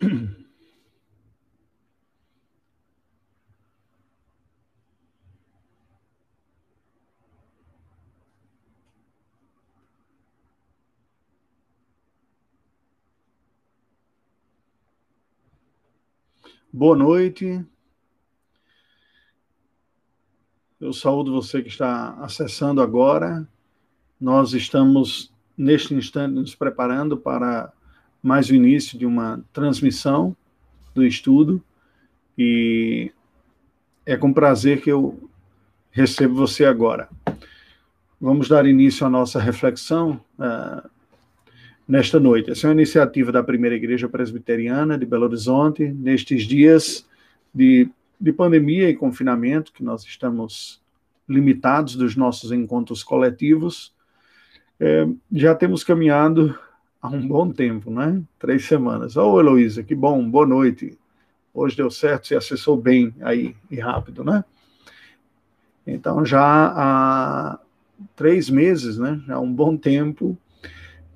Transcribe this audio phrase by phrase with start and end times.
[16.72, 17.62] Boa noite.
[20.80, 23.46] Eu saúdo você que está acessando agora.
[24.18, 27.70] Nós estamos, neste instante, nos preparando para
[28.22, 30.36] mais o início de uma transmissão
[30.94, 31.62] do estudo
[32.36, 33.12] e
[34.04, 35.30] é com prazer que eu
[35.90, 37.08] recebo você agora.
[38.20, 40.88] Vamos dar início à nossa reflexão uh,
[41.88, 42.50] nesta noite.
[42.50, 47.06] Essa é uma iniciativa da Primeira Igreja Presbiteriana de Belo Horizonte, nestes dias
[47.54, 47.88] de,
[48.20, 50.80] de pandemia e confinamento, que nós estamos
[51.28, 53.94] limitados dos nossos encontros coletivos.
[54.78, 56.58] É, já temos caminhado
[57.00, 58.22] há um bom tempo, né?
[58.38, 59.16] Três semanas.
[59.16, 60.98] Ô, oh, Heloísa, que bom, boa noite.
[61.52, 64.44] Hoje deu certo, você acessou bem aí e rápido, né?
[65.86, 67.58] Então, já há
[68.14, 69.20] três meses, né?
[69.26, 70.38] Já há um bom tempo,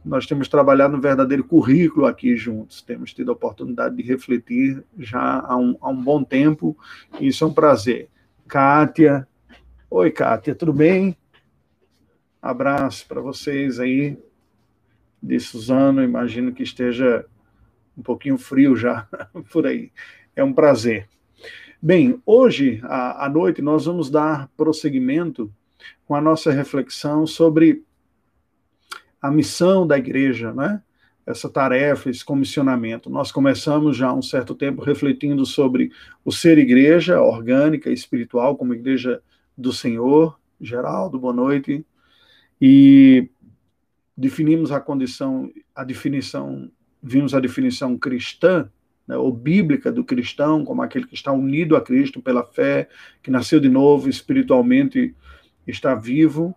[0.05, 5.41] nós temos trabalhado no verdadeiro currículo aqui juntos, temos tido a oportunidade de refletir já
[5.41, 6.77] há um, há um bom tempo,
[7.21, 8.09] e isso é um prazer.
[8.49, 9.27] Kátia,
[9.89, 11.17] oi Kátia, tudo bem?
[12.43, 14.19] Abraço para vocês aí,
[15.25, 17.25] de Suzano, imagino que esteja
[17.97, 19.09] um pouquinho frio já
[19.51, 19.91] por aí,
[20.37, 21.09] é um prazer.
[21.81, 25.51] Bem, hoje à, noite nós vamos dar prosseguimento
[26.07, 27.83] com a nossa reflexão sobre
[29.21, 30.83] a missão da igreja, né?
[31.27, 33.09] essa tarefa, esse comissionamento.
[33.09, 35.91] Nós começamos já há um certo tempo refletindo sobre
[36.23, 39.23] o ser igreja orgânica, espiritual, como igreja
[39.57, 40.39] do Senhor.
[40.61, 41.85] Geraldo, boa noite.
[42.61, 43.29] E
[44.17, 46.71] definimos a condição, a definição,
[47.03, 48.69] vimos a definição cristã,
[49.07, 52.89] né, ou bíblica do cristão, como aquele que está unido a Cristo pela fé,
[53.23, 55.15] que nasceu de novo espiritualmente,
[55.67, 56.55] está vivo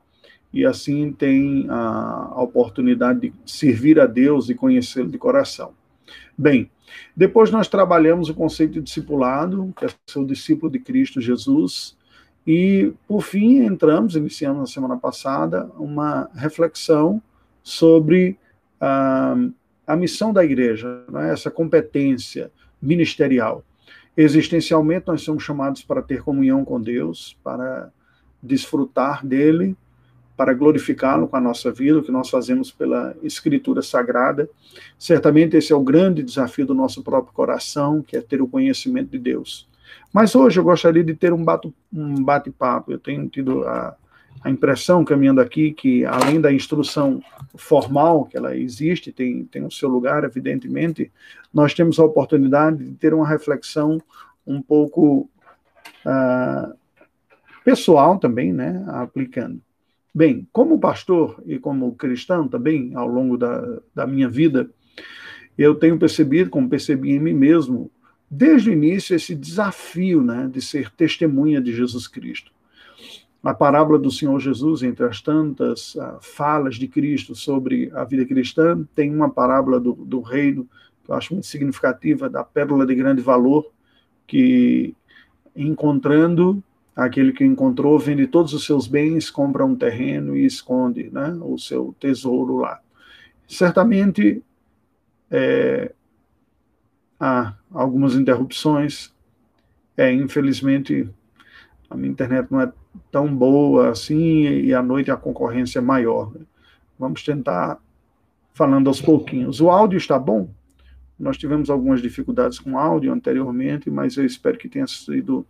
[0.54, 5.74] e assim tem a, oportunidade de servir a Deus e conhecê-lo de coração.
[6.38, 6.70] Bem,
[7.16, 11.98] depois nós trabalhamos o conceito de discipulado, que é ser o discípulo de Cristo Jesus,
[12.46, 17.22] e por fim entramos, iniciamos na semana passada, uma reflexão
[17.68, 18.40] sobre
[18.80, 19.36] a,
[19.86, 22.50] a missão da igreja, né, essa competência
[22.82, 23.62] ministerial.
[24.16, 27.92] Existencialmente, nós somos chamados para ter comunhão com Deus, para
[28.42, 29.76] desfrutar dele,
[30.38, 34.50] para glorificá-lo com a nossa vida, o que nós fazemos pela Escritura Sagrada.
[34.98, 39.10] Certamente esse é o grande desafio do nosso próprio coração, que é ter o conhecimento
[39.10, 39.68] de Deus.
[40.14, 41.44] Mas hoje eu gostaria de ter um
[42.24, 42.94] bate-papo.
[42.94, 43.94] eu tenho tido a,
[44.42, 47.22] a impressão, caminhando aqui, que além da instrução
[47.56, 51.12] formal, que ela existe, tem, tem o seu lugar, evidentemente,
[51.54, 54.02] nós temos a oportunidade de ter uma reflexão
[54.46, 55.30] um pouco
[56.06, 56.74] uh,
[57.64, 59.60] pessoal também, né, aplicando.
[60.14, 64.70] Bem, como pastor e como cristão também, ao longo da, da minha vida,
[65.58, 67.92] eu tenho percebido, como percebi em mim mesmo,
[68.30, 72.52] desde o início, esse desafio né, de ser testemunha de Jesus Cristo.
[73.48, 78.26] A parábola do Senhor Jesus, entre as tantas uh, falas de Cristo sobre a vida
[78.26, 80.68] cristã, tem uma parábola do, do reino,
[81.02, 83.72] que eu acho muito significativa, da pérola de grande valor,
[84.28, 84.94] que
[85.56, 86.62] encontrando
[86.94, 91.58] aquele que encontrou vende todos os seus bens, compra um terreno e esconde né, o
[91.58, 92.82] seu tesouro lá.
[93.48, 94.44] Certamente
[95.32, 95.94] é,
[97.18, 99.16] há algumas interrupções.
[99.96, 101.10] É, infelizmente,
[101.90, 102.74] a minha internet não é
[103.12, 106.32] tão boa assim e à noite a concorrência é maior.
[106.98, 107.80] Vamos tentar
[108.54, 109.62] falando aos pouquinhos.
[109.62, 110.50] O áudio está bom?
[111.20, 115.46] Nós tivemos algumas dificuldades com áudio anteriormente, mas eu espero que tenha sido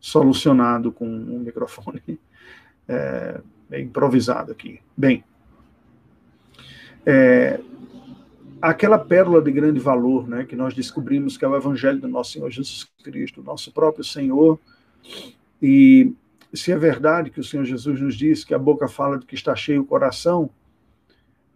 [0.00, 2.02] solucionado com um microfone
[2.88, 3.40] é,
[3.72, 4.80] improvisado aqui.
[4.96, 5.24] Bem,
[7.06, 7.60] é,
[8.60, 12.32] aquela pérola de grande valor, né, que nós descobrimos que é o Evangelho do nosso
[12.32, 14.58] Senhor Jesus Cristo, nosso próprio Senhor,
[15.62, 16.12] e
[16.56, 19.34] se é verdade que o Senhor Jesus nos diz que a boca fala de que
[19.34, 20.50] está cheio o coração,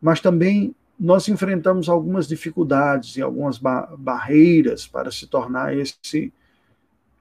[0.01, 6.33] mas também nós enfrentamos algumas dificuldades e algumas ba barreiras para se tornar esse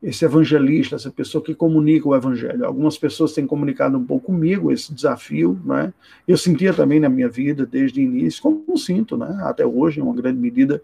[0.02, 2.64] esse evangelista, essa pessoa que comunica o evangelho.
[2.64, 5.92] Algumas pessoas têm comunicado um pouco comigo esse desafio, né?
[6.28, 9.40] Eu sentia também na minha vida desde o início, como sinto, né?
[9.42, 10.84] Até hoje, em uma grande medida,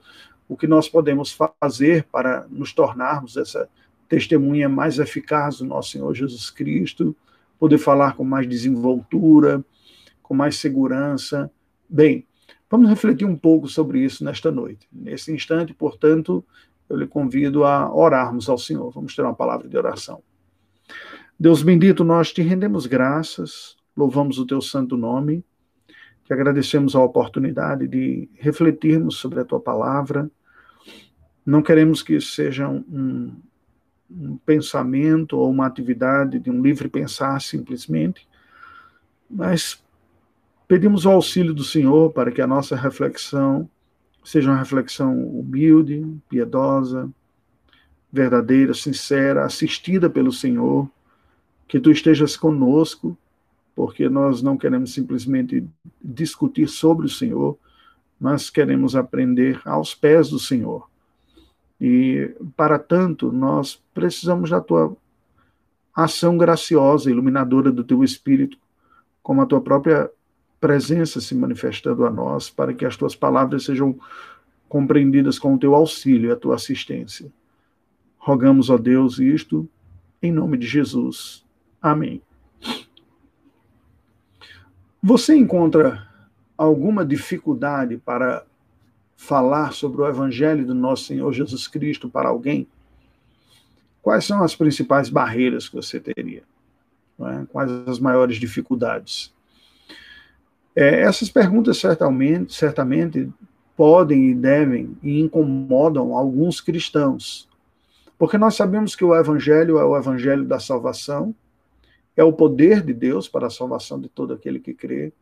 [0.50, 3.70] o que nós podemos fazer para nos tornarmos essa
[4.16, 7.16] testemunha mais eficaz do nosso Senhor Jesus Cristo,
[7.60, 9.64] poder falar com mais desenvoltura,
[10.22, 11.52] com mais segurança.
[11.90, 12.26] Bem,
[12.74, 14.88] Vamos refletir um pouco sobre isso nesta noite.
[14.92, 16.44] Nesse instante, portanto,
[16.90, 18.90] eu lhe convido a orarmos ao Senhor.
[18.90, 20.24] Vamos ter uma palavra de oração.
[21.40, 25.46] Deus bendito, nós te rendemos graças, louvamos o teu santo nome,
[26.26, 30.28] te agradecemos a oportunidade de refletirmos sobre a tua palavra.
[31.46, 33.36] Não queremos que seja um,
[34.16, 38.28] um pensamento ou uma atividade de um livre pensar simplesmente,
[39.30, 39.84] mas
[40.68, 43.70] pedimos o auxílio do Senhor para que a nossa reflexão
[44.24, 47.10] seja uma reflexão humilde, piedosa,
[48.12, 50.90] verdadeira, sincera, assistida pelo Senhor,
[51.68, 53.18] que tu estejas conosco,
[53.76, 55.68] porque nós não queremos simplesmente
[56.02, 57.58] discutir sobre o Senhor,
[58.20, 60.88] mas queremos aprender aos pés do Senhor.
[61.86, 64.96] E, para tanto, nós precisamos da tua
[65.94, 68.58] ação graciosa, iluminadora do teu Espírito,
[69.22, 70.10] como a tua própria
[70.62, 74.00] presença se manifestando a nós, para que as tuas palavras sejam
[74.70, 77.30] compreendidas com o teu auxílio e a tua assistência.
[78.18, 79.68] Rogamos, ó Deus, isto
[80.22, 81.44] em nome de Jesus.
[81.82, 82.22] Amém.
[85.02, 86.08] Você encontra
[86.58, 88.46] alguma dificuldade para
[89.24, 92.68] falar sobre o Evangelho do nosso Senhor Jesus Cristo para alguém?
[94.02, 96.44] Quais são as principais barreiras que você teria?
[97.22, 97.46] É?
[97.50, 99.34] Quais as maiores dificuldades?
[100.76, 103.32] É, essas perguntas certamente, certamente
[103.78, 107.48] podem e devem e incomodam alguns cristãos,
[108.18, 111.34] porque nós sabemos que o Evangelho é o Evangelho da salvação,
[112.18, 115.14] é o poder de Deus para a salvação de todo aquele que crê.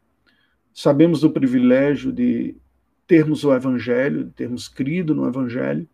[0.74, 2.56] Sabemos do privilégio de
[3.08, 5.88] termos o Evangelho, termos crido no Evangelho,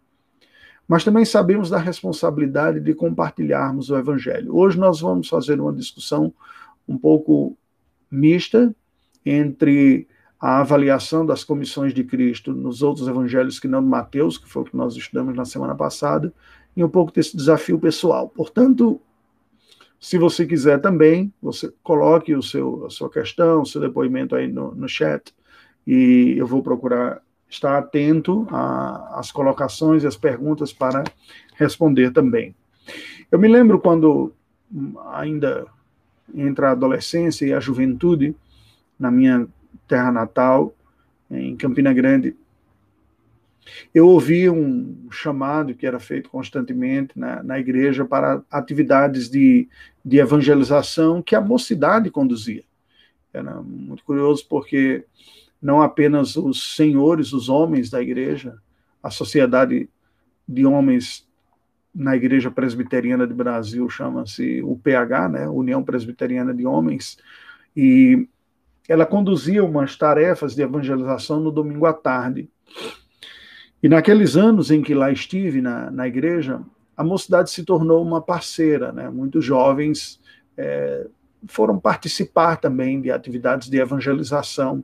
[0.88, 4.56] mas também sabemos da responsabilidade de compartilharmos o Evangelho.
[4.56, 6.34] Hoje nós vamos fazer uma discussão
[6.88, 7.58] um pouco
[8.10, 8.74] mista
[9.26, 10.08] entre
[10.40, 14.62] a avaliação das comissões de Cristo nos outros evangelhos que não de Mateus, que foi
[14.62, 16.32] o que nós estudamos na semana passada,
[16.76, 18.30] e um pouco desse desafio pessoal.
[18.30, 19.02] Portanto,
[20.00, 24.48] se você quiser também, você coloque o seu, a sua questão, o seu depoimento aí
[24.48, 25.34] no, no chat,
[25.88, 31.06] e eu vou procurar estar atento às colocações e às perguntas para
[31.56, 32.54] responder também.
[33.32, 34.34] Eu me lembro quando
[35.12, 35.66] ainda
[36.36, 38.36] entre a adolescência e a juventude,
[39.00, 39.48] na minha
[39.88, 40.76] terra natal,
[41.32, 42.36] em Campina Grande,
[43.94, 49.68] eu ouvi um chamado que era feito constantemente na, na igreja para atividades de,
[50.04, 52.64] de evangelização que a mocidade conduzia.
[53.34, 55.06] Era muito curioso porque
[55.62, 58.58] não apenas os senhores, os homens da igreja,
[59.02, 59.90] a sociedade
[60.48, 61.28] de homens
[61.94, 67.18] na Igreja Presbiteriana de Brasil chama-se UPH, né, União Presbiteriana de Homens,
[67.76, 68.28] e
[68.88, 72.50] ela conduzia umas tarefas de evangelização no domingo à tarde.
[73.82, 76.62] E naqueles anos em que lá estive na, na igreja,
[76.96, 79.10] a mocidade se tornou uma parceira, né?
[79.10, 80.20] Muitos jovens
[80.58, 81.06] é,
[81.48, 84.84] foram participar também de atividades de evangelização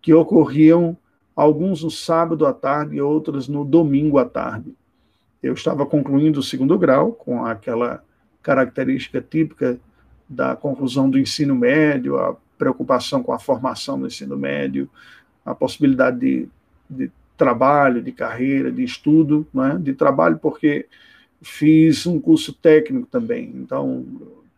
[0.00, 0.96] que ocorriam
[1.34, 4.74] alguns no sábado à tarde e outras no domingo à tarde.
[5.42, 8.02] Eu estava concluindo o segundo grau com aquela
[8.42, 9.78] característica típica
[10.28, 14.88] da conclusão do ensino médio, a preocupação com a formação no ensino médio,
[15.44, 16.48] a possibilidade de,
[16.88, 19.78] de trabalho, de carreira, de estudo, né?
[19.80, 20.86] de trabalho, porque
[21.40, 24.04] fiz um curso técnico também, então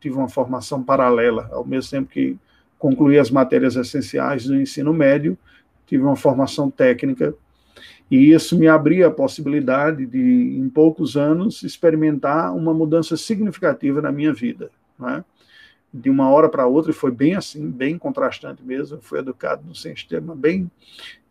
[0.00, 2.36] tive uma formação paralela, ao mesmo tempo que
[2.82, 5.38] concluí as matérias essenciais do ensino médio,
[5.86, 7.32] tive uma formação técnica,
[8.10, 14.10] e isso me abria a possibilidade de, em poucos anos, experimentar uma mudança significativa na
[14.10, 14.68] minha vida.
[14.98, 15.24] Né?
[15.94, 18.98] de uma hora para outra, e foi bem assim, bem contrastante mesmo.
[19.02, 20.70] Fui educado no sistema bem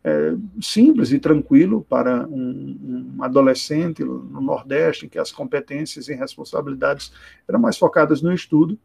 [0.03, 6.13] é, simples e tranquilo para um, um, adolescente no Nordeste, em que as competências e
[6.13, 7.11] responsabilidades
[7.49, 8.77] eram mais focadas no estudo.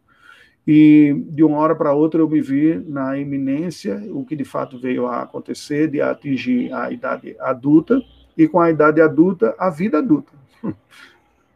[0.66, 4.78] E de uma hora para outra eu me vi na iminência, o que de fato
[4.78, 8.02] veio a acontecer, de atingir a idade adulta,
[8.36, 10.32] e com a idade adulta, a vida adulta.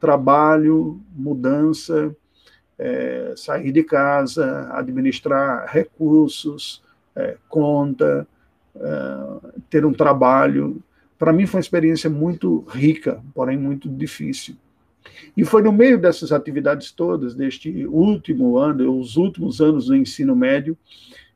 [0.00, 2.14] Trabalho, mudança,
[2.78, 6.82] é, sair de casa, administrar recursos,
[7.14, 8.26] é, conta,
[8.76, 10.82] é, ter um trabalho.
[11.18, 14.56] Para mim foi uma experiência muito rica, porém muito difícil.
[15.36, 20.34] E foi no meio dessas atividades todas, deste último ano, os últimos anos do ensino
[20.34, 20.76] médio,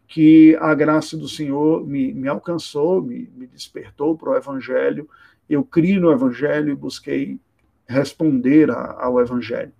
[0.07, 5.09] que a graça do Senhor me, me alcançou, me, me despertou para o Evangelho.
[5.49, 7.39] Eu criei no Evangelho e busquei
[7.87, 9.73] responder a, ao Evangelho.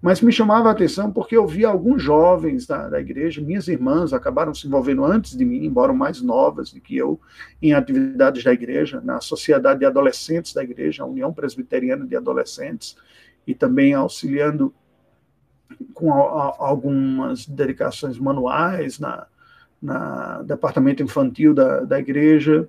[0.00, 4.12] Mas me chamava a atenção porque eu via alguns jovens da, da, igreja, minhas irmãs
[4.12, 7.20] acabaram se envolvendo antes de mim, embora mais novas do que eu,
[7.60, 12.96] em atividades da igreja, na Sociedade de Adolescentes da igreja, a União Presbiteriana de Adolescentes,
[13.46, 14.74] e também auxiliando
[15.94, 19.26] com a, a, algumas dedicações manuais na,
[19.80, 22.68] na departamento infantil da, da igreja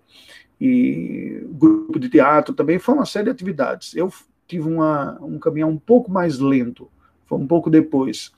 [0.60, 3.96] e grupo de teatro também, foi uma série de atividades.
[3.96, 4.12] Eu
[4.48, 6.90] tive uma, um caminhar um pouco mais lento,
[7.26, 8.32] foi um pouco depois.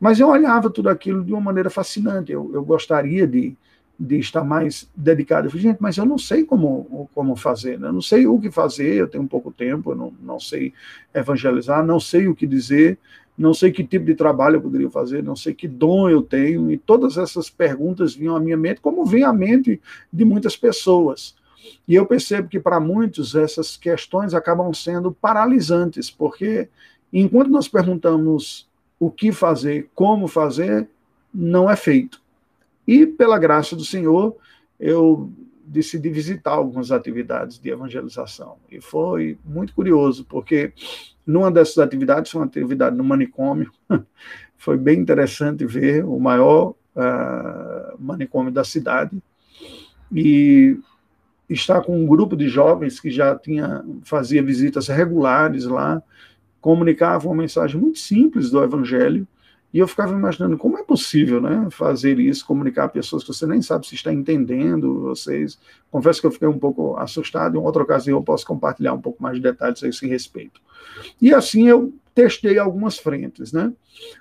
[0.00, 3.56] Mas eu olhava tudo aquilo de uma maneira fascinante, eu, eu gostaria de,
[4.02, 5.46] de estar mais dedicado.
[5.46, 7.86] Eu falei, gente, mas eu não sei como, como fazer, né?
[7.86, 10.72] eu não sei o que fazer, eu tenho pouco tempo, eu não, não sei
[11.14, 12.98] evangelizar, não sei o que dizer,
[13.38, 16.70] não sei que tipo de trabalho eu poderia fazer, não sei que dom eu tenho,
[16.72, 19.80] e todas essas perguntas vinham à minha mente, como vem à mente
[20.12, 21.36] de muitas pessoas.
[21.86, 26.68] E eu percebo que para muitos essas questões acabam sendo paralisantes, porque
[27.12, 28.68] enquanto nós perguntamos
[28.98, 30.88] o que fazer, como fazer,
[31.32, 32.21] não é feito.
[32.86, 34.36] E pela graça do Senhor,
[34.78, 35.32] eu
[35.64, 38.56] decidi visitar algumas atividades de evangelização.
[38.70, 40.72] E foi muito curioso, porque
[41.26, 43.70] numa dessas atividades, foi uma atividade no manicômio,
[44.58, 49.22] foi bem interessante ver o maior uh, manicômio da cidade.
[50.12, 50.76] E
[51.48, 56.02] estar com um grupo de jovens que já tinha fazia visitas regulares lá,
[56.60, 59.26] comunicava uma mensagem muito simples do evangelho,
[59.72, 63.46] e eu ficava imaginando como é possível, né, fazer isso, comunicar a pessoas que você
[63.46, 65.58] nem sabe se está entendendo, vocês.
[65.90, 69.22] Confesso que eu fiquei um pouco assustado, em outra ocasião eu posso compartilhar um pouco
[69.22, 70.60] mais de detalhes a esse respeito.
[71.20, 73.72] E assim eu testei algumas frentes, né?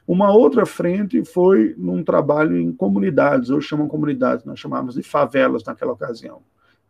[0.07, 5.63] Uma outra frente foi num trabalho em comunidades, hoje chamam comunidades, nós chamávamos de favelas
[5.65, 6.41] naquela ocasião.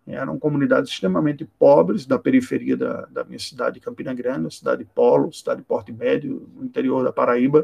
[0.05, 5.61] Eram comunidades extremamente pobres da periferia da, da minha cidade, Campina Grande, cidade Polo, cidade
[5.61, 7.63] Porto Médio, no interior da Paraíba.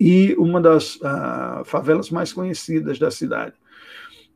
[0.00, 3.54] E uma das uh, favelas mais conhecidas da cidade.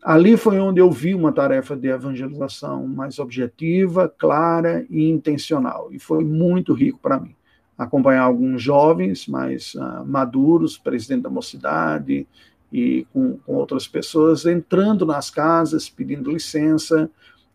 [0.03, 5.89] Ali foi onde eu vi uma tarefa de evangelização mais objetiva, clara e intencional.
[5.91, 7.35] E foi muito rico para mim.
[7.79, 12.27] Acompanhar alguns jovens mais uh, maduros, presidente da mocidade,
[12.71, 17.09] e com, com outras pessoas, entrando nas casas, pedindo licença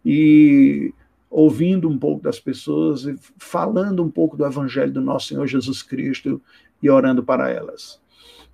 [0.03, 0.93] e
[1.29, 5.83] ouvindo um pouco das pessoas e falando um pouco do Evangelho do nosso Senhor Jesus
[5.83, 6.41] Cristo
[6.81, 7.99] e orando para elas.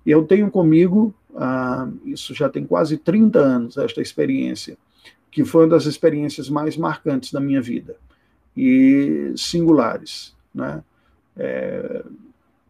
[0.04, 4.76] Eu tenho comigo, ah, isso já tem quase 30 anos, esta experiência,
[5.30, 7.96] que foi uma das experiências mais marcantes da minha vida
[8.56, 10.34] e singulares.
[10.54, 10.82] Né?
[11.36, 12.04] É,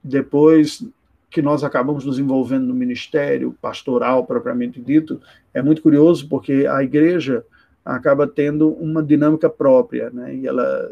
[0.03, 0.85] depois,
[1.31, 5.21] que nós acabamos nos envolvendo no ministério pastoral propriamente dito,
[5.53, 7.45] é muito curioso porque a igreja
[7.85, 10.35] acaba tendo uma dinâmica própria, né?
[10.35, 10.91] E ela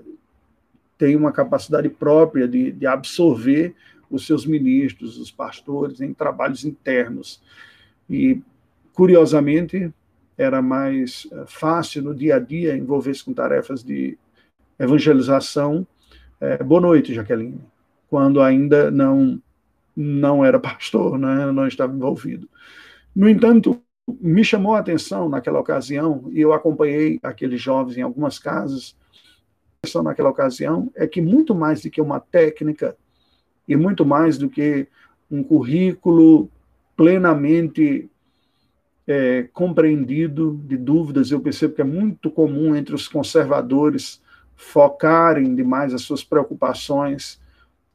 [0.96, 3.74] tem uma capacidade própria de, de absorver
[4.14, 7.42] os seus ministros, os pastores, em trabalhos internos.
[8.08, 8.40] E,
[8.92, 9.92] curiosamente,
[10.36, 14.18] era mais eh, fácil no dia a dia envolver-se com tarefas de
[14.78, 15.86] evangelização.
[16.40, 17.60] É, boa noite, Jaqueline.
[18.08, 19.40] Quando ainda não
[19.96, 21.52] não era pastor, né?
[21.52, 22.48] não estava envolvido.
[23.14, 23.80] No entanto,
[24.20, 28.96] me chamou a atenção naquela ocasião, e eu acompanhei aqueles jovens em algumas casas,
[29.84, 32.96] questão naquela ocasião é que muito mais do que uma técnica,
[33.66, 34.86] e muito mais do que
[35.30, 36.50] um currículo
[36.96, 38.08] plenamente
[39.06, 44.22] é, compreendido de dúvidas, eu percebo que é muito comum entre os conservadores
[44.56, 47.40] focarem demais as suas preocupações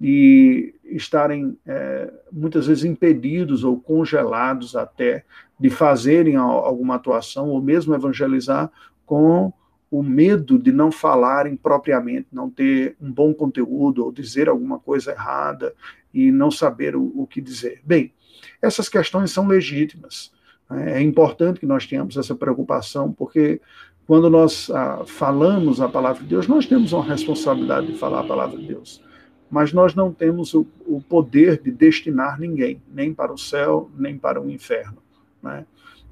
[0.01, 5.25] e estarem é, muitas vezes impedidos ou congelados até
[5.59, 8.71] de fazerem alguma atuação ou mesmo evangelizar
[9.05, 9.51] com
[9.91, 15.11] o medo de não falarem propriamente, não ter um bom conteúdo ou dizer alguma coisa
[15.11, 15.73] errada
[16.13, 17.81] e não saber o, o que dizer.
[17.83, 18.13] Bem,
[18.61, 20.31] essas questões são legítimas.
[20.69, 20.99] Né?
[20.99, 23.59] É importante que nós tenhamos essa preocupação, porque
[24.05, 28.27] quando nós ah, falamos a palavra de Deus, nós temos uma responsabilidade de falar a
[28.27, 29.01] palavra de Deus
[29.49, 34.17] mas nós não temos o, o, poder de destinar ninguém, nem para o céu, nem
[34.17, 34.97] para o inferno.
[35.41, 35.65] Né?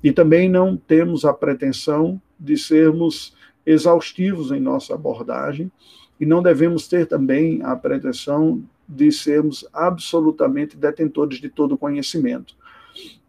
[0.04, 3.36] E também não temos a pretensão de sermos
[3.68, 5.70] exaustivos em nossa abordagem,
[6.18, 12.56] e não devemos ter também a pretensão de sermos absolutamente detentores de todo conhecimento.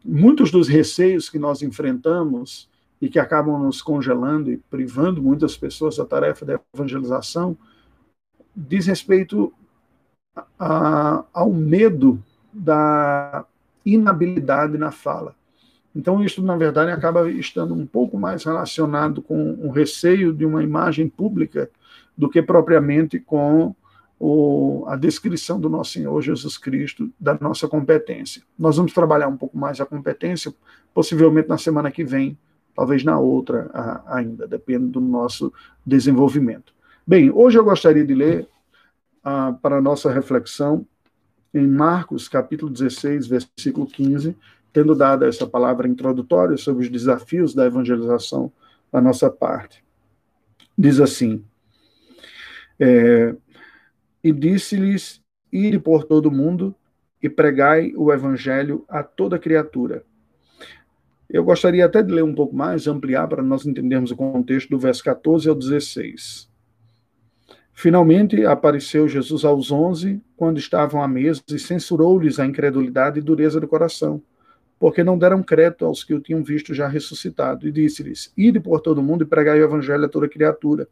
[0.05, 2.69] Muitos dos receios que nós enfrentamos
[3.03, 7.57] e que acabam nos congelando e privando muitas pessoas da tarefa da evangelização
[8.57, 9.53] diz respeito
[10.59, 13.45] a, ao medo da
[13.85, 15.35] inabilidade na fala.
[15.95, 20.63] Então, isso, na verdade, acaba estando um pouco mais relacionado com o receio de uma
[20.63, 21.71] imagem pública
[22.17, 23.75] do que propriamente com
[24.19, 28.43] o, a descrição do nosso Senhor Jesus Cristo, da nossa competência.
[28.59, 30.53] Nós vamos trabalhar um pouco mais a competência,
[30.93, 32.37] possivelmente na semana que vem,
[32.75, 35.53] talvez na outra a, ainda, depende do nosso
[35.87, 36.73] desenvolvimento.
[37.07, 38.49] Bem, hoje eu gostaria de ler
[39.23, 40.85] a, para a nossa reflexão
[41.55, 44.37] em Marcos, capítulo 16, versículo 15,
[44.73, 48.53] tendo dado essa palavra introdutória sobre os desafios da evangelização
[48.93, 49.85] da nossa parte.
[50.77, 51.45] Diz assim:
[52.79, 53.35] é,
[54.23, 55.21] E disse-lhes:
[55.53, 56.75] Ide por todo o mundo
[57.23, 60.05] e pregai o evangelho a toda criatura.
[61.29, 64.79] Eu gostaria até de ler um pouco mais, ampliar para nós entendermos o contexto do
[64.79, 66.49] verso 14 ao 16.
[67.75, 73.61] Finalmente apareceu Jesus aos onze, quando estavam à mesa, e censurou-lhes a incredulidade e dureza
[73.61, 74.23] do coração,
[74.79, 78.81] porque não deram crédito aos que o tinham visto já ressuscitado, e disse-lhes: Ide por
[78.81, 80.89] todo o mundo e pregai o evangelho a toda criatura.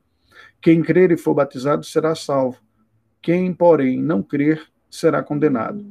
[0.61, 2.59] Quem crer e for batizado será salvo.
[3.23, 5.85] Quem, porém, não crer será condenado.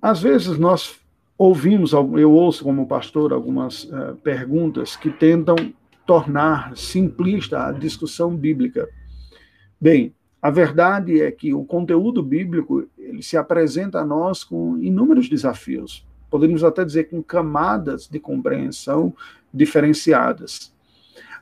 [0.00, 1.00] Às vezes nós
[1.38, 5.56] ouvimos, eu ouço como pastor algumas uh, perguntas que tentam
[6.06, 8.88] tornar simplista a discussão bíblica.
[9.80, 15.28] Bem, a verdade é que o conteúdo bíblico ele se apresenta a nós com inúmeros
[15.28, 16.06] desafios.
[16.30, 19.14] Podemos até dizer com camadas de compreensão
[19.52, 20.72] diferenciadas.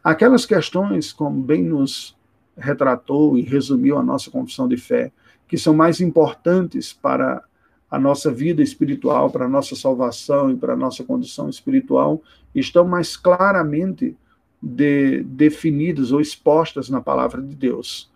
[0.02, 2.17] Aquelas questões, como bem nos
[2.57, 5.12] retratou e resumiu a nossa confissão de fé,
[5.47, 7.43] que são mais importantes para
[7.90, 12.23] a nossa vida espiritual, para a nossa salvação e para a nossa condição espiritual,
[12.55, 14.17] estão mais claramente
[14.62, 18.11] de, definidas ou expostas na palavra de Deus.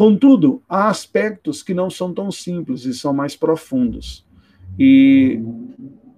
[0.00, 4.26] Contudo, há aspectos que não são tão simples e são mais profundos.
[4.78, 5.38] E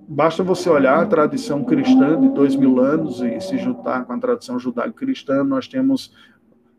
[0.06, 4.18] basta você olhar a tradição cristã de dois mil anos e se juntar com a
[4.20, 6.14] tradição judaico-cristã, nós temos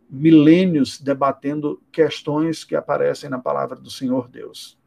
[0.10, 4.80] milênios debatendo questões que aparecem na palavra do Senhor Deus.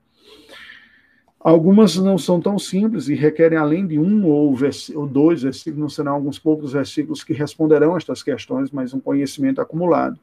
[1.38, 4.56] Algumas não são tão simples e requerem, além de um ou,
[4.94, 9.00] ou dois versículos, não serão alguns poucos versículos que responderão a estas questões, mas um
[9.00, 10.18] conhecimento acumulado.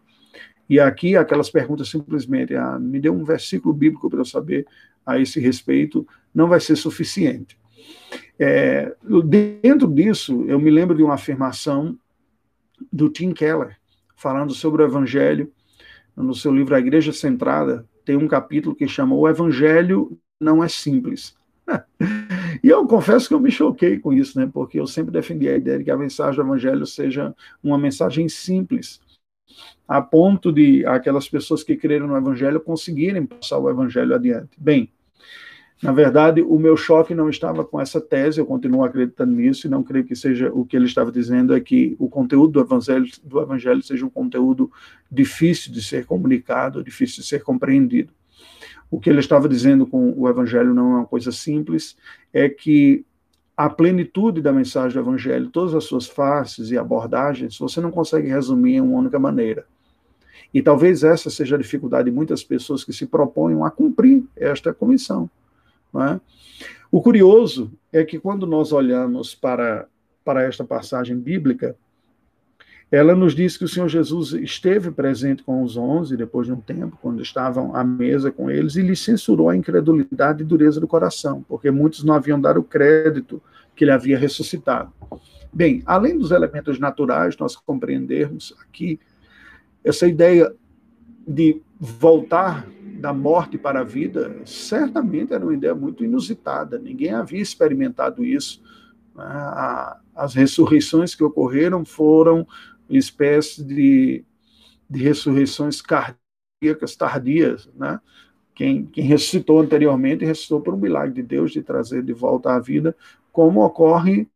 [0.73, 4.65] E aqui, aquelas perguntas simplesmente, ah, me dê um versículo bíblico para eu saber
[5.05, 7.55] a esse respeito, não vai ser suficiente.
[8.39, 8.91] É,
[9.62, 11.95] dentro disso, eu me lembro de uma afirmação
[12.91, 13.77] do Tim Keller,
[14.15, 15.53] falando sobre o Evangelho,
[16.17, 20.67] no seu livro A Igreja Centrada, tem um capítulo que chama O Evangelho não é
[20.67, 21.36] simples.
[22.63, 24.49] E eu confesso que eu me choquei com isso, né?
[24.51, 28.29] Porque eu sempre defendi a ideia de que a mensagem do evangelho seja uma mensagem
[28.29, 29.01] simples,
[29.87, 34.51] a ponto de aquelas pessoas que creram no evangelho conseguirem passar o evangelho adiante.
[34.57, 34.89] Bem,
[35.81, 39.69] na verdade, o meu choque não estava com essa tese, eu continuo acreditando nisso e
[39.69, 43.05] não creio que seja o que ele estava dizendo é que o conteúdo do evangelho,
[43.21, 44.71] do evangelho seja um conteúdo
[45.11, 48.13] difícil de ser comunicado, difícil de ser compreendido.
[48.93, 51.97] O que ele estava dizendo com o Evangelho não é uma coisa simples,
[52.31, 53.03] é que
[53.55, 58.27] a plenitude da mensagem do Evangelho, todas as suas faces e abordagens, você não consegue
[58.27, 59.65] resumir em uma única maneira.
[60.53, 64.73] E talvez essa seja a dificuldade de muitas pessoas que se propõem a cumprir esta
[64.73, 65.29] comissão.
[65.95, 66.19] É?
[66.91, 69.87] O curioso é que quando nós olhamos para,
[70.23, 71.75] para esta passagem bíblica,
[72.93, 76.62] ela nos diz que o Senhor Jesus esteve presente com os onze, depois de um
[76.62, 80.88] tempo, quando estavam à mesa com eles, e lhes censurou a incredulidade e dureza do
[80.88, 83.41] coração, porque muitos não haviam dado crédito
[83.75, 84.93] que ele havia ressuscitado.
[85.51, 88.99] Bem, além dos elementos naturais, nós compreendermos aqui
[89.84, 90.53] essa ideia
[91.27, 92.67] de voltar
[92.99, 98.62] da morte para a vida, certamente era uma ideia muito inusitada, ninguém havia experimentado isso.
[99.15, 99.25] Né?
[100.15, 102.45] As ressurreições que ocorreram foram
[102.97, 104.25] espécie de,
[104.89, 107.99] de ressurreições cardíacas tardias, né?
[108.56, 112.60] Quem, quem ressuscitou anteriormente ressuscitou por um milagre de Deus de trazer de volta à
[112.60, 112.95] vida,
[113.32, 114.27] como ocorre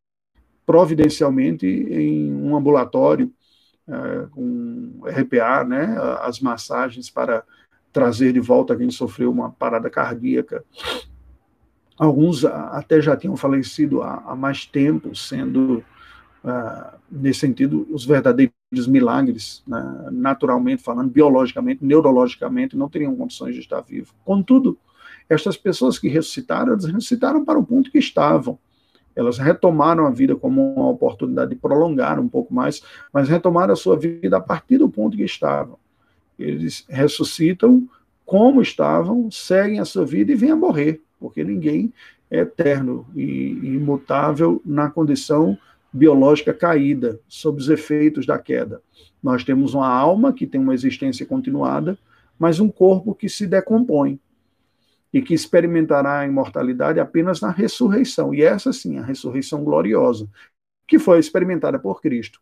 [0.66, 3.32] providencialmente em um ambulatório
[3.88, 5.96] é, com RPA, né?
[6.22, 7.44] As massagens para
[7.94, 10.64] trazer de volta quem sofreu uma parada cardíaca.
[11.98, 15.84] Alguns até já tinham falecido há, há mais tempo, sendo
[16.48, 23.60] ah, nesse sentido, os verdadeiros milagres, né, naturalmente falando, biologicamente, neurologicamente, não teriam condições de
[23.60, 24.14] estar vivo.
[24.24, 24.78] Contudo,
[25.30, 28.58] estas pessoas que ressuscitaram, elas ressuscitaram para o ponto que estavam.
[29.14, 32.82] Elas retomaram a vida como uma oportunidade de prolongar um pouco mais,
[33.12, 35.78] mas retomaram a sua vida a partir do ponto que estavam.
[36.40, 37.90] Eles ressuscitam
[38.26, 41.92] como estavam, seguem a sua vida e vêm a morrer, porque ninguém
[42.30, 45.58] é eterno e imutável na condição
[45.92, 48.82] biológica caída, sob os efeitos da queda.
[49.22, 51.98] Nós temos uma alma que tem uma existência continuada,
[52.38, 54.20] mas um corpo que se decompõe
[55.14, 58.34] e que experimentará a imortalidade apenas na ressurreição.
[58.34, 60.30] E essa sim, a ressurreição gloriosa,
[60.88, 62.40] que foi experimentada por Cristo.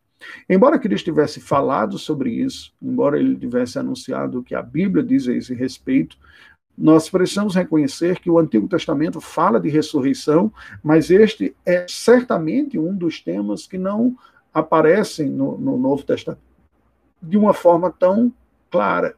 [0.48, 5.28] Embora Cristo tivesse falado sobre isso, embora ele tivesse anunciado o que a Bíblia diz
[5.28, 6.16] a esse respeito,
[6.76, 12.94] nós precisamos reconhecer que o Antigo Testamento fala de ressurreição, mas este é certamente um
[12.94, 14.16] dos temas que não
[14.52, 16.44] aparecem no, no Novo Testamento
[17.22, 18.32] de uma forma tão
[18.70, 19.16] clara.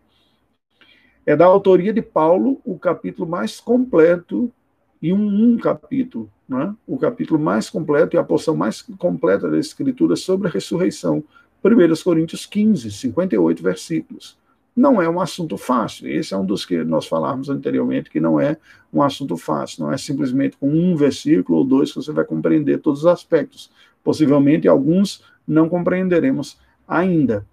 [1.26, 4.52] É da autoria de Paulo o capítulo mais completo,
[5.00, 6.74] e um, um capítulo, né?
[6.86, 11.22] o capítulo mais completo e a porção mais completa da Escritura sobre a ressurreição.
[11.64, 14.37] 1 Coríntios 15, 58 versículos
[14.78, 16.08] não é um assunto fácil.
[16.08, 18.56] Esse é um dos que nós falamos anteriormente, que não é
[18.92, 19.82] um assunto fácil.
[19.82, 23.72] Não é simplesmente com um versículo ou dois que você vai compreender todos os aspectos.
[24.04, 27.44] Possivelmente alguns não compreenderemos ainda.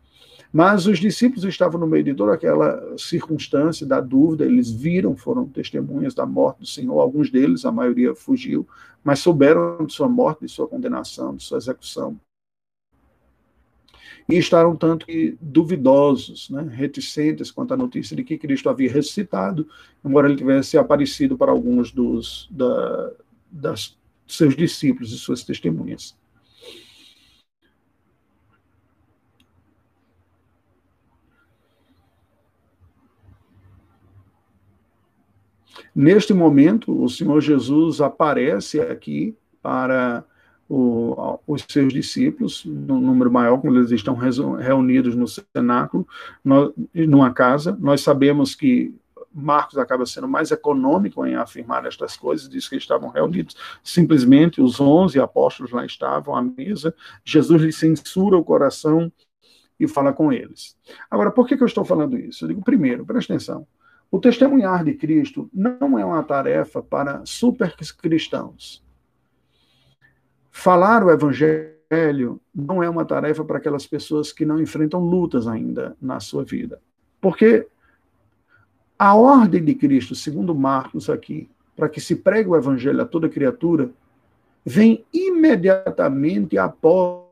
[0.53, 5.47] Mas os discípulos estavam no meio de toda aquela circunstância da dúvida, eles viram, foram
[5.47, 8.65] testemunhas da morte do Senhor, alguns deles, a maioria fugiu,
[9.03, 12.17] mas souberam de sua morte, de sua condenação, de sua execução
[14.29, 19.67] e estavam tanto que duvidosos, né, reticentes quanto à notícia de que Cristo havia ressuscitado,
[20.03, 23.11] embora ele tivesse aparecido para alguns dos da,
[23.51, 26.15] das, seus discípulos e suas testemunhas.
[35.93, 40.25] Neste momento, o Senhor Jesus aparece aqui para
[40.67, 46.07] o, os seus discípulos, num número maior, quando eles estão reunidos no cenáculo,
[46.93, 47.77] numa casa.
[47.79, 48.93] Nós sabemos que
[49.35, 54.79] Marcos acaba sendo mais econômico em afirmar estas coisas, diz que estavam reunidos simplesmente, os
[54.79, 59.11] onze apóstolos lá estavam à mesa, Jesus lhe censura o coração
[59.77, 60.77] e fala com eles.
[61.11, 62.45] Agora, por que, que eu estou falando isso?
[62.45, 63.67] Eu digo, primeiro, presta atenção,
[64.09, 68.84] o testemunhar de Cristo não é uma tarefa para super cristãos.
[70.57, 75.97] Falar o evangelho não é uma tarefa para aquelas pessoas que não enfrentam lutas ainda
[76.01, 76.79] na sua vida.
[77.19, 77.67] Porque
[78.97, 83.27] a ordem de Cristo, segundo Marcos aqui, para que se pregue o evangelho a toda
[83.27, 83.91] criatura,
[84.65, 87.25] vem imediatamente após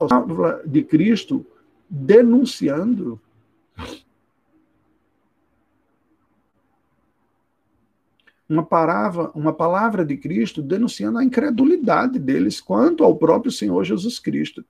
[0.00, 1.46] a palavra de Cristo
[1.88, 3.18] denunciando
[8.50, 14.18] uma palavra, uma palavra de Cristo denunciando a incredulidade deles quanto ao próprio Senhor Jesus
[14.18, 14.64] Cristo.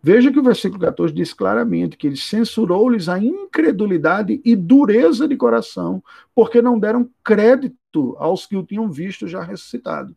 [0.00, 5.36] Veja que o versículo 14 diz claramente que ele censurou-lhes a incredulidade e dureza de
[5.36, 6.00] coração,
[6.32, 10.14] porque não deram crédito aos que o tinham visto já ressuscitado.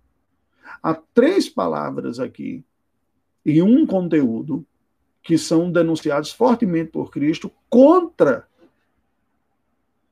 [0.84, 2.64] Há três palavras aqui
[3.44, 4.64] e um conteúdo
[5.24, 8.46] que são denunciados fortemente por Cristo contra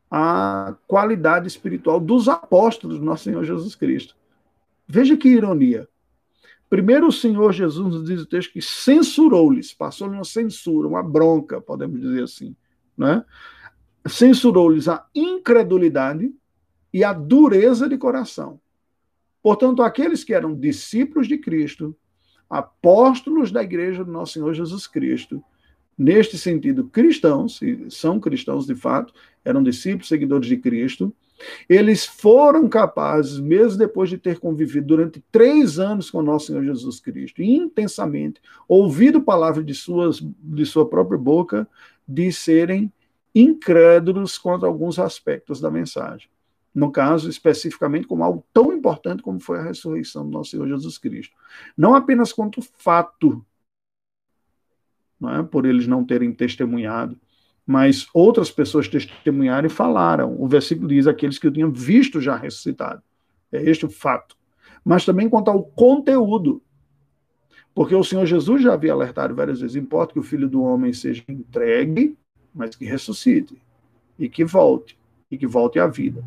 [0.09, 4.15] a qualidade espiritual dos apóstolos do nosso Senhor Jesus Cristo.
[4.87, 5.87] Veja que ironia.
[6.69, 11.59] Primeiro, o Senhor Jesus nos diz o texto que censurou-lhes, passou-lhe uma censura, uma bronca,
[11.59, 12.55] podemos dizer assim.
[12.97, 13.23] Né?
[14.07, 16.31] Censurou-lhes a incredulidade
[16.93, 18.59] e a dureza de coração.
[19.41, 21.95] Portanto, aqueles que eram discípulos de Cristo,
[22.49, 25.43] apóstolos da igreja do nosso Senhor Jesus Cristo,
[25.99, 31.13] neste sentido, cristãos, e são cristãos de fato, eram discípulos, seguidores de Cristo,
[31.67, 37.01] eles foram capazes, mesmo depois de ter convivido durante três anos com nosso Senhor Jesus
[37.01, 41.67] Cristo, intensamente, ouvido palavras de, suas, de sua própria boca,
[42.07, 42.91] de serem
[43.35, 46.29] incrédulos quanto a alguns aspectos da mensagem.
[46.73, 50.97] No caso, especificamente, como algo tão importante como foi a ressurreição do nosso Senhor Jesus
[50.97, 51.35] Cristo.
[51.77, 53.43] Não apenas quanto fato
[55.27, 55.43] é?
[55.43, 57.17] por eles não terem testemunhado,
[57.65, 60.35] mas outras pessoas testemunharam e falaram.
[60.39, 63.01] O versículo diz aqueles que eu tinham visto já ressuscitado.
[63.51, 64.35] É este o fato.
[64.83, 66.61] Mas também quanto ao conteúdo.
[67.75, 70.93] Porque o Senhor Jesus já havia alertado várias vezes: importa que o filho do homem
[70.93, 72.17] seja entregue,
[72.53, 73.61] mas que ressuscite
[74.17, 74.97] e que volte,
[75.29, 76.23] e que volte à vida.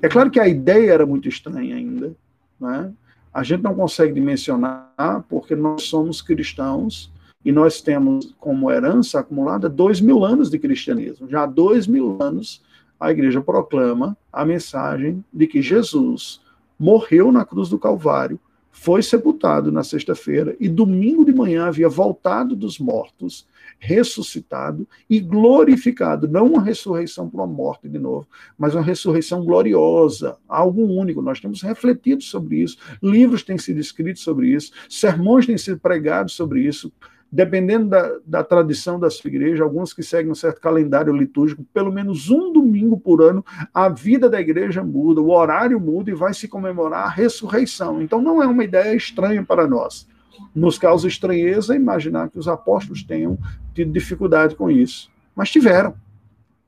[0.00, 2.14] É claro que a ideia era muito estranha ainda.
[2.60, 2.92] Né?
[3.32, 7.10] A gente não consegue dimensionar porque nós somos cristãos
[7.44, 11.28] e nós temos como herança acumulada dois mil anos de cristianismo.
[11.28, 12.62] Já há dois mil anos,
[12.98, 16.40] a igreja proclama a mensagem de que Jesus
[16.78, 18.38] morreu na cruz do Calvário
[18.72, 23.46] foi sepultado na sexta-feira e domingo de manhã havia voltado dos mortos,
[23.78, 26.28] ressuscitado e glorificado.
[26.28, 28.26] Não uma ressurreição para uma morte de novo,
[28.56, 31.20] mas uma ressurreição gloriosa, algo único.
[31.20, 36.34] Nós temos refletido sobre isso, livros têm sido escritos sobre isso, sermões têm sido pregados
[36.34, 36.92] sobre isso
[37.32, 41.92] dependendo da, da tradição da sua igreja, alguns que seguem um certo calendário litúrgico, pelo
[41.92, 46.34] menos um domingo por ano, a vida da igreja muda, o horário muda e vai
[46.34, 48.02] se comemorar a ressurreição.
[48.02, 50.08] Então não é uma ideia estranha para nós.
[50.54, 53.38] Nos causa estranheza imaginar que os apóstolos tenham
[53.74, 55.08] tido dificuldade com isso.
[55.34, 55.94] Mas tiveram.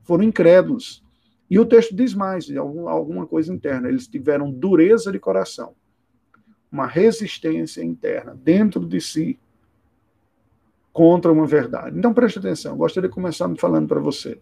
[0.03, 1.03] Foram incrédulos.
[1.49, 3.89] E o texto diz mais, alguma coisa interna.
[3.89, 5.73] Eles tiveram dureza de coração,
[6.71, 9.37] uma resistência interna dentro de si
[10.93, 11.97] contra uma verdade.
[11.97, 14.39] Então preste atenção, gostaria de começar me falando para você.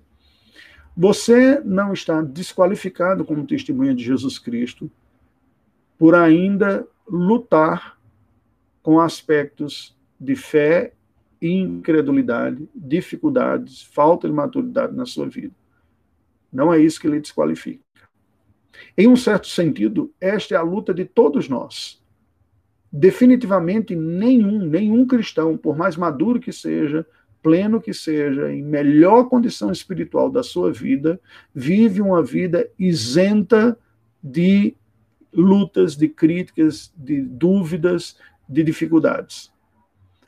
[0.95, 4.91] Você não está desqualificado como testemunha de Jesus Cristo
[5.97, 7.97] por ainda lutar
[8.83, 10.93] com aspectos de fé,
[11.41, 15.55] incredulidade, dificuldades, falta de maturidade na sua vida.
[16.51, 17.81] Não é isso que lhe desqualifica.
[18.97, 22.00] Em um certo sentido, esta é a luta de todos nós
[22.91, 27.05] definitivamente nenhum, nenhum cristão, por mais maduro que seja,
[27.41, 31.19] pleno que seja, em melhor condição espiritual da sua vida,
[31.55, 33.77] vive uma vida isenta
[34.21, 34.75] de
[35.33, 39.51] lutas, de críticas, de dúvidas, de dificuldades.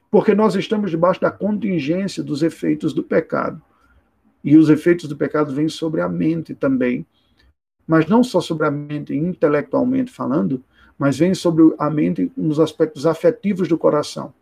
[0.10, 3.62] Porque nós estamos debaixo da contingência dos efeitos do pecado.
[4.44, 7.06] E os efeitos do pecado vêm sobre a mente também.
[7.86, 10.64] Mas não só sobre a mente intelectualmente falando,
[10.98, 14.34] mas vem sobre a mente nos aspectos afetivos do coração.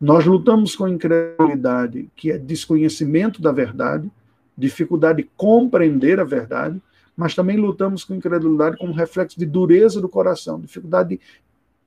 [0.00, 4.10] Nós lutamos com incredulidade, que é desconhecimento da verdade,
[4.56, 6.80] dificuldade de compreender a verdade,
[7.16, 11.20] mas também lutamos com incredulidade como reflexo de dureza do coração, dificuldade de,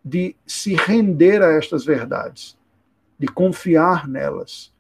[0.04, 2.58] de se render a estas verdades,
[3.18, 4.74] de confiar nelas,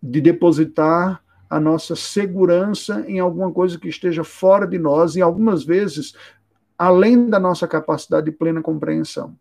[0.00, 5.64] de depositar a nossa segurança em alguma coisa que esteja fora de nós e algumas
[5.64, 6.14] vezes
[6.80, 9.36] além da nossa capacidade de plena compreensão.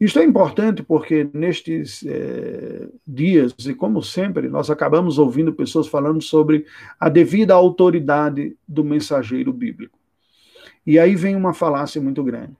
[0.00, 6.22] Isto é importante porque nestes é, dias, e como sempre, nós acabamos ouvindo pessoas falando
[6.22, 6.64] sobre
[6.98, 9.98] a devida autoridade do mensageiro bíblico.
[10.86, 12.56] E aí vem uma falácia muito grande.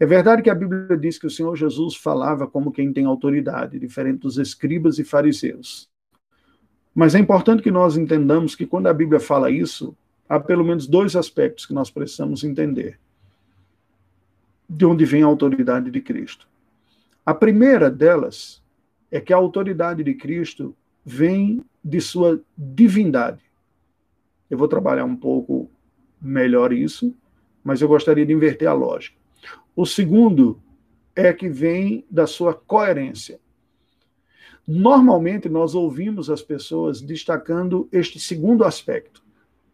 [0.00, 3.78] É verdade que a Bíblia diz que o Senhor Jesus falava como quem tem autoridade,
[3.78, 5.90] diferente dos escribas e fariseus.
[6.94, 9.94] Mas é importante que nós entendamos que quando a Bíblia fala isso,
[10.28, 12.98] há pelo menos dois aspectos que nós precisamos entender.
[14.68, 16.46] De onde vem a autoridade de Cristo.
[17.24, 18.62] A primeira delas
[19.10, 23.42] é que a autoridade de Cristo vem de sua divindade.
[24.50, 25.70] Eu vou trabalhar um pouco
[26.20, 27.14] melhor isso,
[27.64, 29.16] mas eu gostaria de inverter a lógica.
[29.74, 30.60] O segundo
[31.14, 33.40] é que vem da sua coerência.
[34.66, 39.22] Normalmente nós ouvimos as pessoas destacando este segundo aspecto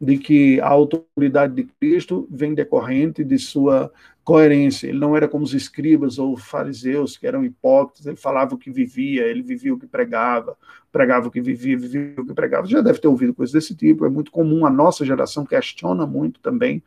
[0.00, 3.92] de que a autoridade de Cristo vem decorrente de sua
[4.24, 4.88] coerência.
[4.88, 8.70] Ele não era como os escribas ou fariseus, que eram hipócritas, ele falava o que
[8.70, 10.57] vivia, ele vivia o que pregava,
[10.90, 12.66] pregava o que vivia, vivia o que pregava.
[12.66, 16.40] Já deve ter ouvido coisas desse tipo, é muito comum, a nossa geração questiona muito
[16.40, 16.83] também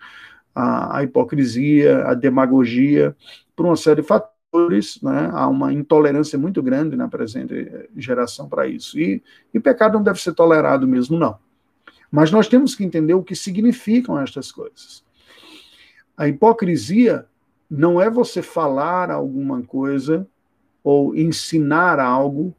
[0.54, 3.16] a, a hipocrisia, a demagogia,
[3.56, 5.30] por uma série de fatores, né?
[5.32, 9.00] há uma intolerância muito grande na presente geração para isso.
[9.00, 9.22] E,
[9.54, 11.38] e pecado não deve ser tolerado mesmo, não.
[12.12, 15.04] Mas nós temos que entender o que significam estas coisas.
[16.16, 17.26] A hipocrisia
[17.70, 20.28] não é você falar alguma coisa
[20.84, 22.56] ou ensinar algo,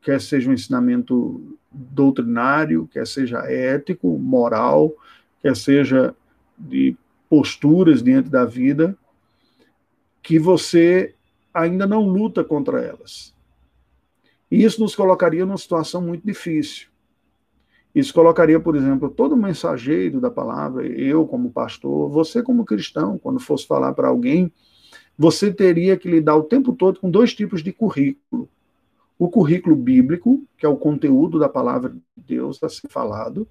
[0.00, 4.92] quer seja um ensinamento doutrinário, quer seja ético, moral,
[5.42, 6.14] quer seja
[6.58, 6.96] de
[7.28, 8.96] posturas diante da vida,
[10.22, 11.14] que você
[11.52, 13.34] ainda não luta contra elas.
[14.50, 16.88] E isso nos colocaria numa situação muito difícil.
[17.98, 23.40] Isso colocaria, por exemplo, todo mensageiro da palavra, eu como pastor, você como cristão, quando
[23.40, 24.52] fosse falar para alguém,
[25.18, 28.48] você teria que lidar o tempo todo com dois tipos de currículo.
[29.18, 33.48] O currículo bíblico, que é o conteúdo da palavra de Deus a ser falado,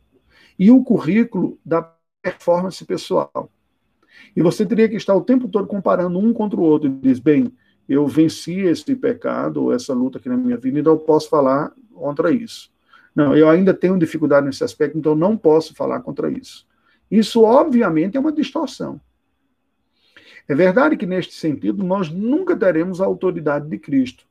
[0.58, 3.52] e o currículo da performance pessoal.
[4.34, 6.88] E você teria que estar o tempo todo comparando um contra o outro.
[6.88, 7.52] E diz, bem,
[7.90, 11.74] eu venci esse pecado, ou essa luta aqui na minha vida, então eu posso falar
[11.94, 12.72] contra isso.
[13.18, 16.68] Não, eu ainda tenho dificuldade nesse aspecto, então não posso falar contra isso.
[17.10, 19.02] Isso, obviamente, é uma distorção.
[20.48, 24.28] É verdade que, neste sentido, nós nunca teremos a autoridade de Cristo.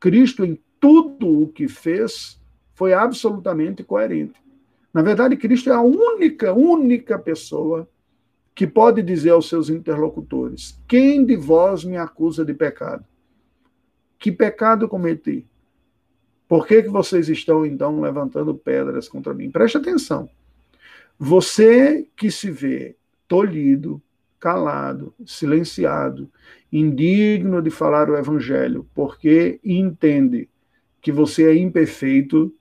[0.00, 2.40] Cristo, em tudo o que fez,
[2.72, 4.40] foi absolutamente coerente.
[4.94, 7.86] Na verdade, Cristo é a única, única pessoa
[8.54, 13.04] que pode dizer aos seus interlocutores: Quem de vós me acusa de pecado?
[14.18, 15.46] Que pecado cometi?
[16.52, 19.50] Por que, que vocês estão, então, levantando pedras contra mim?
[19.50, 20.28] Preste atenção.
[21.18, 22.94] Você que se vê
[23.26, 24.02] tolhido,
[24.38, 26.30] calado, silenciado,
[26.70, 30.46] indigno de falar o evangelho, porque entende
[31.00, 32.54] que você é imperfeito,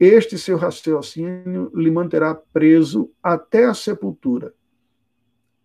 [0.00, 4.54] este seu raciocínio lhe manterá preso até a sepultura.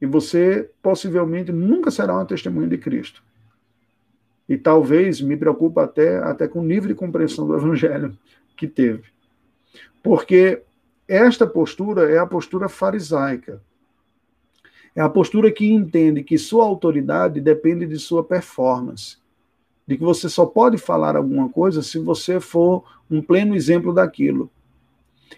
[0.02, 3.24] E você possivelmente nunca será uma testemunha de Cristo.
[4.50, 8.18] E talvez me preocupa até, até com o nível de compreensão do evangelho
[8.58, 9.04] que teve.
[10.02, 10.64] Porque
[11.08, 13.62] esta postura é a postura farisaica.
[14.96, 19.18] É a postura que entende que sua autoridade depende de sua performance.
[19.88, 24.50] De que você só pode falar alguma coisa se você for um pleno exemplo daquilo.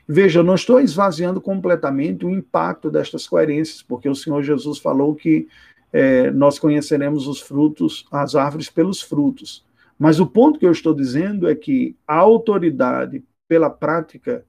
[0.07, 5.47] Veja, não estou esvaziando completamente o impacto destas coerências, porque o Senhor Jesus falou que
[5.91, 9.65] é, nós conheceremos os frutos, as árvores pelos frutos.
[9.99, 14.45] Mas o ponto que eu estou dizendo é que a autoridade pela prática,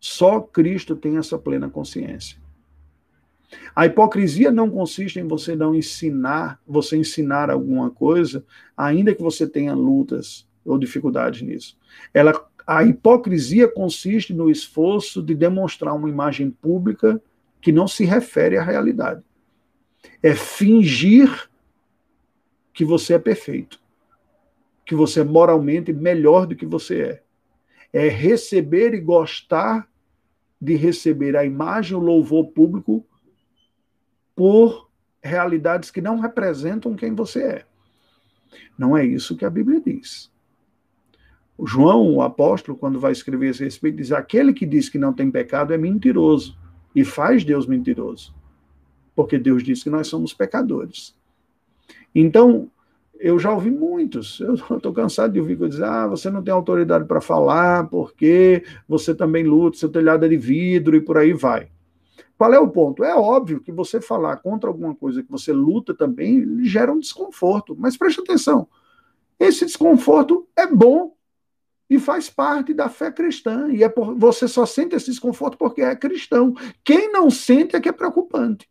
[0.00, 2.38] só Cristo tem essa plena consciência.
[3.74, 8.44] A hipocrisia não consiste em você não ensinar, você ensinar alguma coisa,
[8.76, 11.78] ainda que você tenha lutas ou dificuldades nisso.
[12.12, 12.34] Ela,
[12.66, 17.22] a hipocrisia consiste no esforço de demonstrar uma imagem pública
[17.60, 19.22] que não se refere à realidade
[20.22, 21.48] é fingir
[22.72, 23.80] que você é perfeito,
[24.84, 27.22] que você é moralmente melhor do que você é.
[27.92, 29.88] É receber e gostar
[30.60, 33.06] de receber a imagem, o louvor público
[34.34, 34.90] por
[35.22, 37.66] realidades que não representam quem você é.
[38.78, 40.30] Não é isso que a Bíblia diz.
[41.56, 45.12] O João, o apóstolo, quando vai escrever esse respeito, diz: aquele que diz que não
[45.12, 46.58] tem pecado é mentiroso
[46.94, 48.34] e faz Deus mentiroso
[49.16, 51.16] porque Deus disse que nós somos pecadores.
[52.14, 52.70] Então,
[53.18, 57.06] eu já ouvi muitos, eu estou cansado de ouvir dizer, ah, você não tem autoridade
[57.06, 61.68] para falar, porque você também luta, seu telhado é de vidro e por aí vai.
[62.36, 63.02] Qual é o ponto?
[63.02, 67.74] É óbvio que você falar contra alguma coisa que você luta também gera um desconforto,
[67.78, 68.68] mas preste atenção,
[69.40, 71.16] esse desconforto é bom
[71.88, 75.80] e faz parte da fé cristã, e é por, você só sente esse desconforto porque
[75.80, 76.52] é cristão.
[76.84, 78.68] Quem não sente é que é preocupante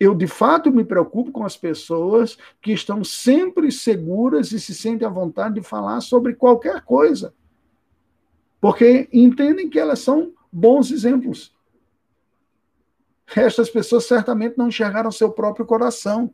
[0.00, 5.06] eu de fato me preocupo com as pessoas que estão sempre seguras e se sentem
[5.06, 7.34] à vontade de falar sobre qualquer coisa.
[8.58, 11.54] Porque entendem que elas são bons exemplos.
[13.36, 16.32] Estas pessoas certamente não enxergaram seu próprio coração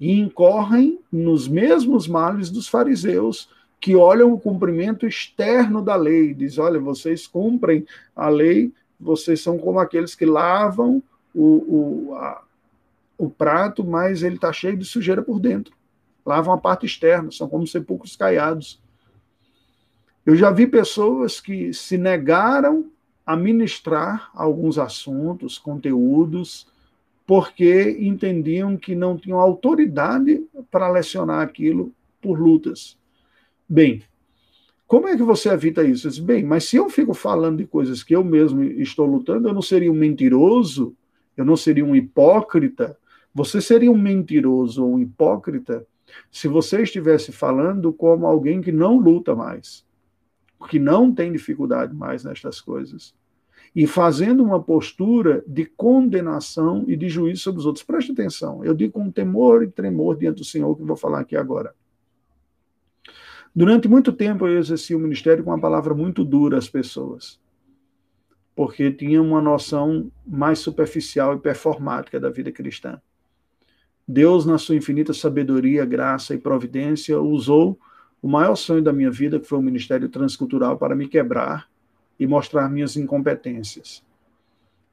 [0.00, 6.58] e incorrem nos mesmos males dos fariseus, que olham o cumprimento externo da lei, diz:
[6.58, 11.02] olha, vocês cumprem a lei, vocês são como aqueles que lavam
[11.34, 12.42] o, o, a,
[13.18, 15.74] o prato, mas ele está cheio de sujeira por dentro.
[16.24, 18.80] Lavam a parte externa, são como sepulcros caiados.
[20.24, 22.90] Eu já vi pessoas que se negaram
[23.26, 26.66] a ministrar alguns assuntos, conteúdos,
[27.26, 32.96] porque entendiam que não tinham autoridade para lecionar aquilo por lutas.
[33.68, 34.02] Bem,
[34.86, 36.08] como é que você evita isso?
[36.08, 39.52] Disse, bem, mas se eu fico falando de coisas que eu mesmo estou lutando, eu
[39.52, 40.96] não seria um mentiroso,
[41.36, 42.96] eu não seria um hipócrita,
[43.38, 45.86] você seria um mentiroso ou um hipócrita
[46.28, 49.86] se você estivesse falando como alguém que não luta mais,
[50.68, 53.14] que não tem dificuldade mais nestas coisas,
[53.76, 57.84] e fazendo uma postura de condenação e de juízo sobre os outros.
[57.84, 61.36] Preste atenção, eu digo com temor e tremor diante do Senhor que vou falar aqui
[61.36, 61.72] agora.
[63.54, 67.38] Durante muito tempo eu exerci o ministério com uma palavra muito dura às pessoas,
[68.56, 73.00] porque tinha uma noção mais superficial e performática da vida cristã.
[74.10, 77.78] Deus, na sua infinita sabedoria, graça e providência, usou
[78.22, 81.68] o maior sonho da minha vida, que foi o ministério transcultural, para me quebrar
[82.18, 84.02] e mostrar minhas incompetências.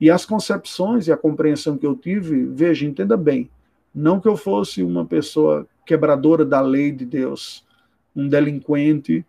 [0.02, 3.50] E as concepções e a compreensão que eu tive, veja, entenda bem,
[3.94, 7.66] não que eu fosse uma pessoa quebradora da lei de Deus,
[8.14, 9.26] um delinquente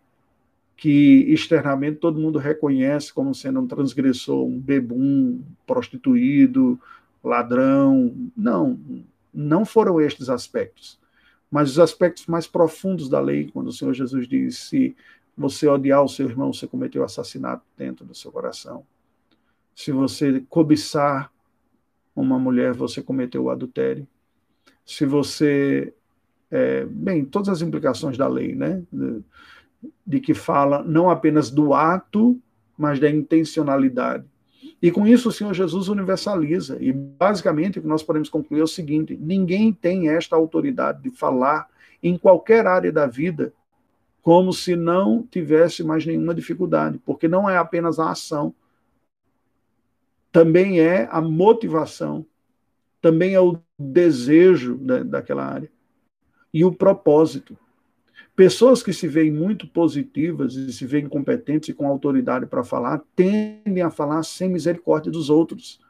[0.76, 6.78] que externamente todo mundo reconhece como sendo um transgressor, um bebum, prostituído,
[7.22, 8.12] ladrão.
[8.36, 8.78] Não,
[9.36, 10.98] não foram estes aspectos,
[11.50, 14.96] mas os aspectos mais profundos da lei, quando o Senhor Jesus diz: se
[15.36, 18.84] você odiar o seu irmão, você cometeu assassinato dentro do seu coração.
[19.74, 21.30] Se você cobiçar
[22.14, 24.08] uma mulher, você cometeu o adultério.
[24.84, 25.92] Se você.
[26.50, 28.82] É, bem, todas as implicações da lei, né?
[28.90, 29.22] De,
[30.06, 32.40] de que fala não apenas do ato,
[32.78, 34.24] mas da intencionalidade.
[34.80, 36.76] E com isso o Senhor Jesus universaliza.
[36.80, 41.10] E basicamente o que nós podemos concluir é o seguinte: ninguém tem esta autoridade de
[41.10, 41.68] falar
[42.02, 43.52] em qualquer área da vida
[44.22, 48.52] como se não tivesse mais nenhuma dificuldade, porque não é apenas a ação,
[50.32, 52.26] também é a motivação,
[53.00, 55.70] também é o desejo da, daquela área
[56.52, 57.56] e o propósito.
[58.36, 63.02] Pessoas que se veem muito positivas e se veem competentes e com autoridade para falar,
[63.16, 65.80] tendem a falar sem misericórdia dos outros,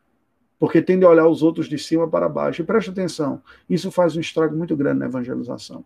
[0.57, 2.63] porque tendem a olhar os outros de cima para baixo.
[2.63, 5.85] E preste atenção, isso faz um estrago muito grande na evangelização.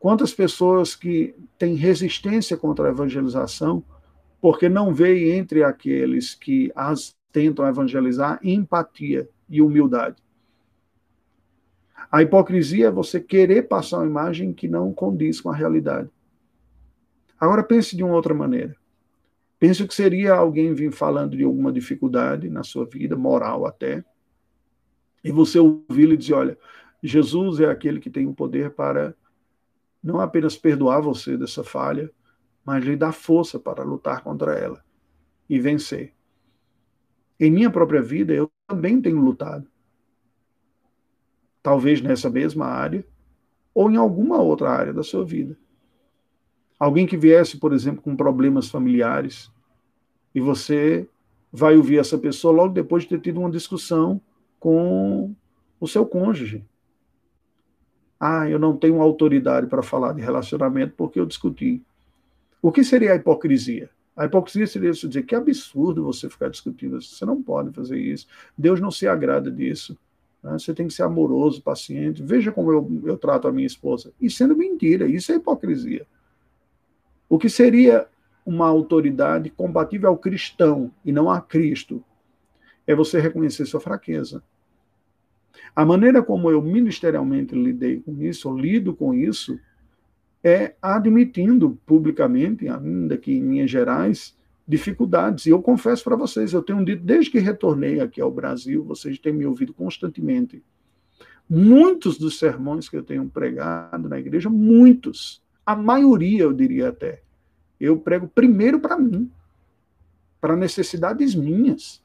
[0.00, 3.84] Quantas pessoas que têm resistência contra a evangelização,
[4.40, 10.16] porque não veem entre aqueles que as tentam evangelizar empatia e humildade.
[12.10, 16.08] A hipocrisia é você querer passar uma imagem que não condiz com a realidade.
[17.38, 18.76] Agora pense de uma outra maneira.
[19.58, 24.04] Pense o que seria alguém vir falando de alguma dificuldade na sua vida, moral até,
[25.24, 26.58] e você ouvi-lo e dizer: olha,
[27.02, 29.14] Jesus é aquele que tem o poder para
[30.02, 32.10] não apenas perdoar você dessa falha,
[32.64, 34.84] mas lhe dar força para lutar contra ela
[35.48, 36.12] e vencer.
[37.40, 39.68] Em minha própria vida, eu também tenho lutado
[41.66, 43.04] talvez nessa mesma área,
[43.74, 45.56] ou em alguma outra área da sua vida.
[46.78, 49.50] Alguém que viesse, por exemplo, com problemas familiares,
[50.32, 51.08] e você
[51.52, 54.20] vai ouvir essa pessoa logo depois de ter tido uma discussão
[54.60, 55.34] com
[55.80, 56.64] o seu cônjuge.
[58.20, 61.82] Ah, eu não tenho autoridade para falar de relacionamento porque eu discuti.
[62.62, 63.90] O que seria a hipocrisia?
[64.16, 67.16] A hipocrisia seria isso dizer que absurdo você ficar discutindo isso.
[67.16, 68.28] Você não pode fazer isso.
[68.56, 69.98] Deus não se agrada disso.
[70.46, 70.52] Né?
[70.52, 72.22] Você tem que ser amoroso, paciente.
[72.22, 74.12] Veja como eu, eu trato a minha esposa.
[74.20, 76.06] E sendo mentira, isso é hipocrisia.
[77.28, 78.06] O que seria
[78.44, 82.02] uma autoridade compatível ao cristão e não a Cristo
[82.86, 84.40] é você reconhecer sua fraqueza.
[85.74, 89.58] A maneira como eu ministerialmente lidei com isso, ou lido com isso,
[90.44, 94.36] é admitindo publicamente, ainda que em linhas gerais,
[94.66, 95.46] dificuldades.
[95.46, 99.18] E eu confesso para vocês, eu tenho dito, desde que retornei aqui ao Brasil, vocês
[99.18, 100.62] têm me ouvido constantemente.
[101.48, 107.22] Muitos dos sermões que eu tenho pregado na igreja, muitos, a maioria, eu diria até,
[107.80, 109.30] eu prego primeiro para mim,
[110.40, 112.02] para necessidades minhas.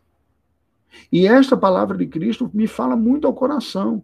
[1.12, 4.04] E esta palavra de Cristo me fala muito ao coração.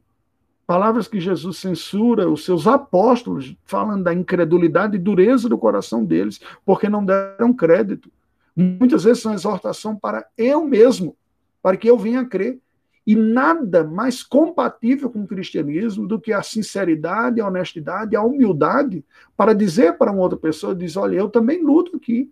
[0.65, 6.41] Palavras que Jesus censura os seus apóstolos, falando da incredulidade e dureza do coração deles,
[6.65, 8.11] porque não deram crédito.
[8.57, 11.15] Muitas vezes são exortação para eu mesmo,
[11.61, 12.59] para que eu venha a crer.
[13.05, 19.05] E nada mais compatível com o cristianismo do que a sinceridade, a honestidade, a humildade
[19.37, 22.29] para dizer para uma outra pessoa, diz, olha, eu também luto aqui.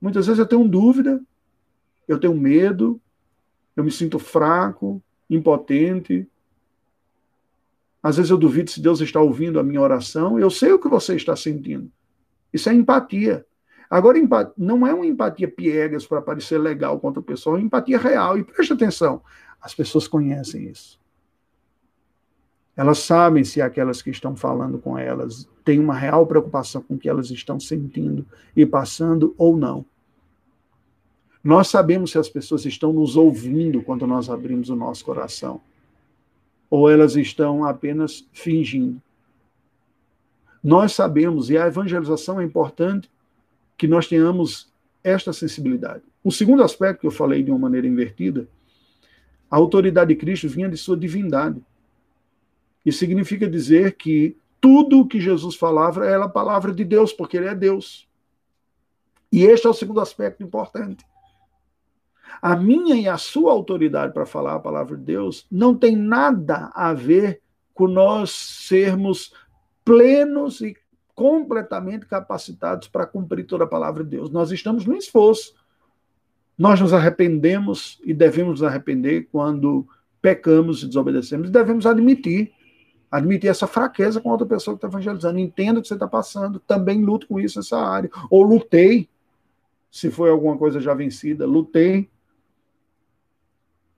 [0.00, 1.20] Muitas vezes eu tenho dúvida,
[2.06, 3.00] eu tenho medo,
[3.74, 6.28] eu me sinto fraco, impotente.
[8.02, 10.88] Às vezes eu duvido se Deus está ouvindo a minha oração, eu sei o que
[10.88, 11.90] você está sentindo.
[12.52, 13.46] Isso é empatia.
[13.92, 14.16] Agora,
[14.56, 18.38] não é uma empatia piegas para parecer legal contra o pessoal, é uma empatia real.
[18.38, 19.20] E preste atenção,
[19.60, 20.98] as pessoas conhecem isso.
[22.74, 26.98] Elas sabem se aquelas que estão falando com elas têm uma real preocupação com o
[26.98, 28.24] que elas estão sentindo
[28.56, 29.84] e passando ou não.
[31.44, 35.60] Nós sabemos se as pessoas estão nos ouvindo quando nós abrimos o nosso coração,
[36.70, 39.02] ou elas estão apenas fingindo.
[40.64, 43.11] Nós sabemos, e a evangelização é importante
[43.82, 44.72] que nós tenhamos
[45.02, 46.04] esta sensibilidade.
[46.22, 48.46] O segundo aspecto que eu falei de uma maneira invertida,
[49.50, 51.60] a autoridade de Cristo vinha de sua divindade.
[52.86, 57.36] Isso significa dizer que tudo o que Jesus falava era a palavra de Deus, porque
[57.36, 58.08] ele é Deus.
[59.32, 61.04] E este é o segundo aspecto importante.
[62.40, 66.70] A minha e a sua autoridade para falar a palavra de Deus não tem nada
[66.72, 67.42] a ver
[67.74, 69.34] com nós sermos
[69.84, 70.76] plenos e
[71.22, 74.28] completamente capacitados para cumprir toda a palavra de Deus.
[74.28, 75.54] Nós estamos no esforço.
[76.58, 79.86] Nós nos arrependemos e devemos nos arrepender quando
[80.20, 81.48] pecamos e desobedecemos.
[81.48, 82.50] Devemos admitir,
[83.08, 85.38] admitir essa fraqueza com outra pessoa que está evangelizando.
[85.38, 86.58] Entenda o que você está passando.
[86.58, 88.10] Também luto com isso nessa área.
[88.28, 89.08] Ou lutei,
[89.92, 92.10] se foi alguma coisa já vencida, lutei.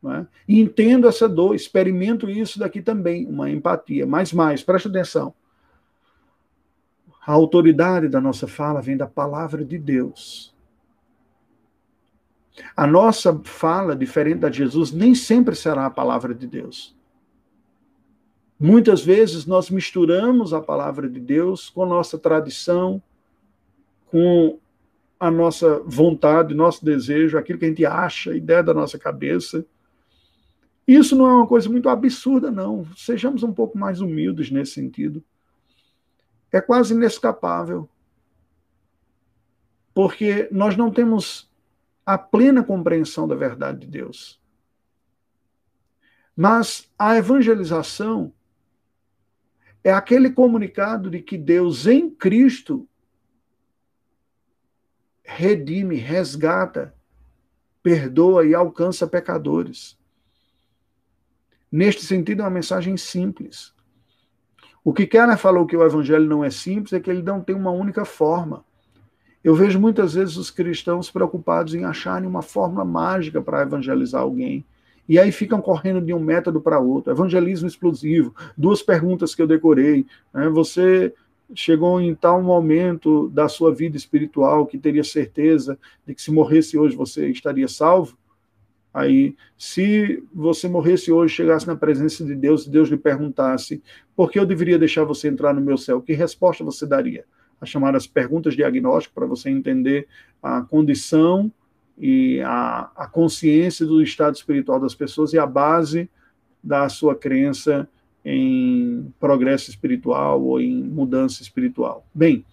[0.07, 0.27] É?
[0.47, 4.07] E entendo essa dor, experimento isso daqui também, uma empatia.
[4.07, 5.35] Mais, mais, preste atenção.
[7.27, 10.55] A autoridade da nossa fala vem da palavra de Deus.
[12.77, 16.95] A nossa fala, diferente da de Jesus, nem sempre será a palavra de Deus.
[18.61, 23.03] Muitas vezes nós misturamos a palavra de Deus com nossa tradição,
[24.07, 24.59] com
[25.18, 29.64] a nossa vontade, nosso desejo, aquilo que a gente acha, a ideia da nossa cabeça.
[30.87, 32.87] Isso não é uma coisa muito absurda, não.
[32.97, 35.25] Sejamos um pouco mais humildes nesse sentido.
[36.55, 37.89] É quase inescapável.
[39.93, 41.51] Porque nós não temos
[42.07, 44.41] a plena compreensão da verdade de Deus.
[46.37, 48.33] Mas a evangelização
[49.83, 52.89] é aquele comunicado de que Deus em Cristo
[55.25, 56.95] redime, resgata,
[57.83, 59.99] perdoa e alcança pecadores.
[61.71, 63.74] Neste sentido, é uma mensagem simples.
[64.85, 67.57] O que Keller falou que o evangelho não é simples é que ele não tem
[67.57, 68.62] uma única forma.
[69.43, 74.62] Eu vejo muitas vezes os cristãos preocupados em acharem uma fórmula mágica para evangelizar alguém.
[75.09, 77.11] E aí ficam correndo de um método para outro.
[77.11, 78.35] Evangelismo explosivo.
[78.57, 80.07] Duas perguntas que eu decorei.
[80.32, 80.49] Né?
[80.51, 81.14] Você
[81.55, 86.78] chegou em tal momento da sua vida espiritual que teria certeza de que se morresse
[86.78, 88.16] hoje você estaria salvo?
[88.95, 93.82] Aí, se você morresse hoje, chegasse na presença de Deus e Deus lhe perguntasse
[94.14, 97.24] por que eu deveria deixar você entrar no meu céu, que resposta você daria?
[97.61, 100.07] As chamadas perguntas diagnóstico, para você entender
[100.40, 101.51] a condição
[101.99, 106.09] e a, a consciência do estado espiritual das pessoas e a base
[106.62, 107.88] da sua crença
[108.24, 112.07] em progresso espiritual ou em mudança espiritual.
[112.14, 112.45] Bem,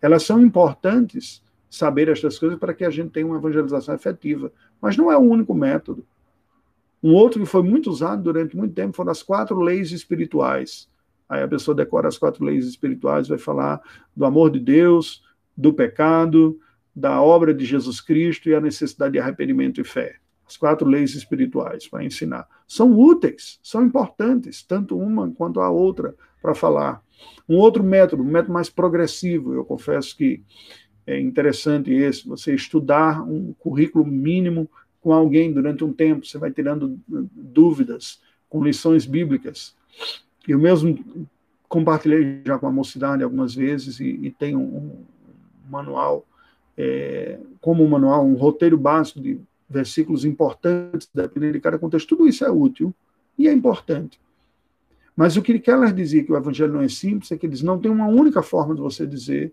[0.00, 4.50] elas são importantes saber estas coisas para que a gente tenha uma evangelização efetiva,
[4.80, 6.04] mas não é o único método.
[7.02, 10.88] Um outro que foi muito usado durante muito tempo foram as quatro leis espirituais.
[11.28, 13.80] Aí a pessoa decora as quatro leis espirituais, vai falar
[14.14, 15.22] do amor de Deus,
[15.56, 16.58] do pecado,
[16.94, 20.20] da obra de Jesus Cristo e a necessidade de arrependimento e fé
[20.50, 22.46] as quatro leis espirituais para ensinar.
[22.66, 26.12] São úteis, são importantes, tanto uma quanto a outra,
[26.42, 27.00] para falar.
[27.48, 30.42] Um outro método, um método mais progressivo, eu confesso que
[31.06, 34.68] é interessante esse, você estudar um currículo mínimo
[35.00, 39.74] com alguém durante um tempo, você vai tirando dúvidas com lições bíblicas.
[40.46, 41.26] Eu mesmo
[41.68, 45.04] compartilhei já com a mocidade algumas vezes e, e tenho um,
[45.70, 46.26] manual,
[46.76, 52.28] é, como um manual, um roteiro básico de versículos importantes, dependendo de cada contexto, tudo
[52.28, 52.92] isso é útil
[53.38, 54.20] e é importante.
[55.14, 57.78] Mas o que Keller dizia que o evangelho não é simples é que eles não
[57.78, 59.52] têm uma única forma de você dizer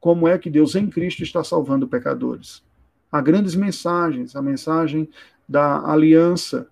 [0.00, 2.64] como é que Deus em Cristo está salvando pecadores.
[3.12, 5.08] Há grandes mensagens, a mensagem
[5.48, 6.68] da aliança,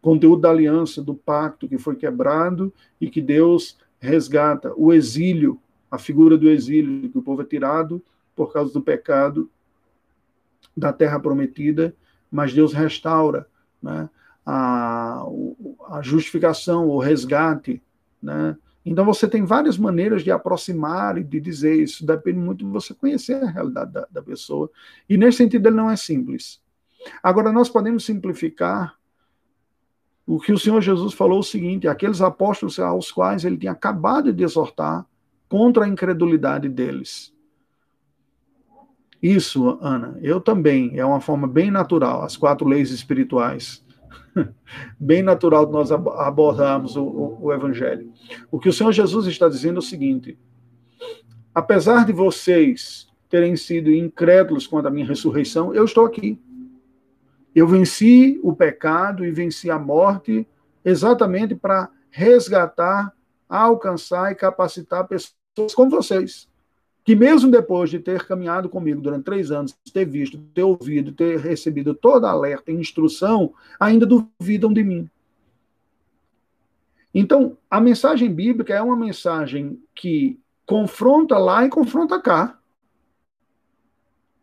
[0.00, 5.98] conteúdo da aliança, do pacto que foi quebrado e que Deus resgata, o exílio, a
[5.98, 8.02] figura do exílio, que o povo é tirado
[8.34, 9.48] por causa do pecado
[10.76, 11.94] da terra prometida,
[12.30, 13.46] mas Deus restaura
[13.80, 14.08] né,
[14.44, 15.22] a,
[15.90, 17.80] a justificação, o resgate.
[18.20, 18.56] Né?
[18.84, 22.92] Então você tem várias maneiras de aproximar e de dizer isso, depende muito de você
[22.92, 24.70] conhecer a realidade da, da pessoa.
[25.08, 26.60] E nesse sentido ele não é simples.
[27.22, 28.96] Agora nós podemos simplificar
[30.26, 34.32] o que o Senhor Jesus falou o seguinte: aqueles apóstolos aos quais ele tinha acabado
[34.32, 35.06] de exortar
[35.48, 37.32] contra a incredulidade deles.
[39.22, 40.98] Isso, Ana, eu também.
[40.98, 43.81] É uma forma bem natural, as quatro leis espirituais.
[44.98, 48.12] bem natural de nós abordarmos o, o, o Evangelho.
[48.50, 50.38] O que o Senhor Jesus está dizendo é o seguinte:
[51.54, 56.38] apesar de vocês terem sido incrédulos quanto à minha ressurreição, eu estou aqui.
[57.54, 60.46] Eu venci o pecado e venci a morte
[60.84, 63.12] exatamente para resgatar,
[63.48, 66.51] alcançar e capacitar pessoas como vocês
[67.04, 71.38] que mesmo depois de ter caminhado comigo durante três anos, ter visto, ter ouvido, ter
[71.38, 75.10] recebido toda alerta e instrução, ainda duvidam de mim.
[77.14, 82.58] Então, a mensagem bíblica é uma mensagem que confronta lá e confronta cá.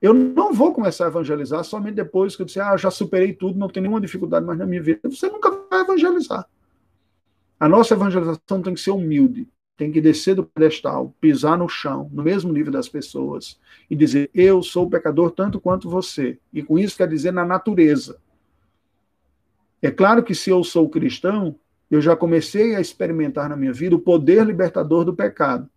[0.02, 3.58] Eu não vou começar a evangelizar somente depois que eu disser, ah, já superei tudo,
[3.58, 5.02] não tenho nenhuma dificuldade mais na minha vida.
[5.04, 6.48] Você nunca vai evangelizar.
[7.60, 9.48] A nossa evangelização tem que ser humilde
[9.80, 13.58] tem que descer do pedestal, pisar no chão, no mesmo nível das pessoas,
[13.90, 16.38] e dizer: Eu sou pecador tanto quanto você.
[16.52, 18.20] E com isso quer dizer na natureza.
[19.82, 21.56] É claro que se eu sou cristão,
[21.90, 25.70] eu já comecei a experimentar na minha vida o poder libertador do pecado.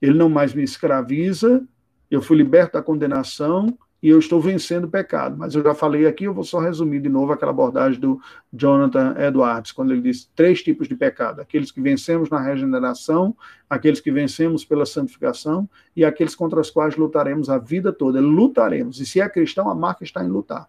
[0.00, 1.66] Ele não mais me escraviza,
[2.08, 3.76] eu fui liberto da condenação,
[4.06, 5.36] e eu estou vencendo o pecado.
[5.36, 8.20] Mas eu já falei aqui, eu vou só resumir de novo aquela abordagem do
[8.52, 13.36] Jonathan Edwards, quando ele diz três tipos de pecado: aqueles que vencemos na regeneração,
[13.68, 18.20] aqueles que vencemos pela santificação e aqueles contra os quais lutaremos a vida toda.
[18.20, 19.00] Lutaremos.
[19.00, 20.68] E se é cristão, a marca está em lutar.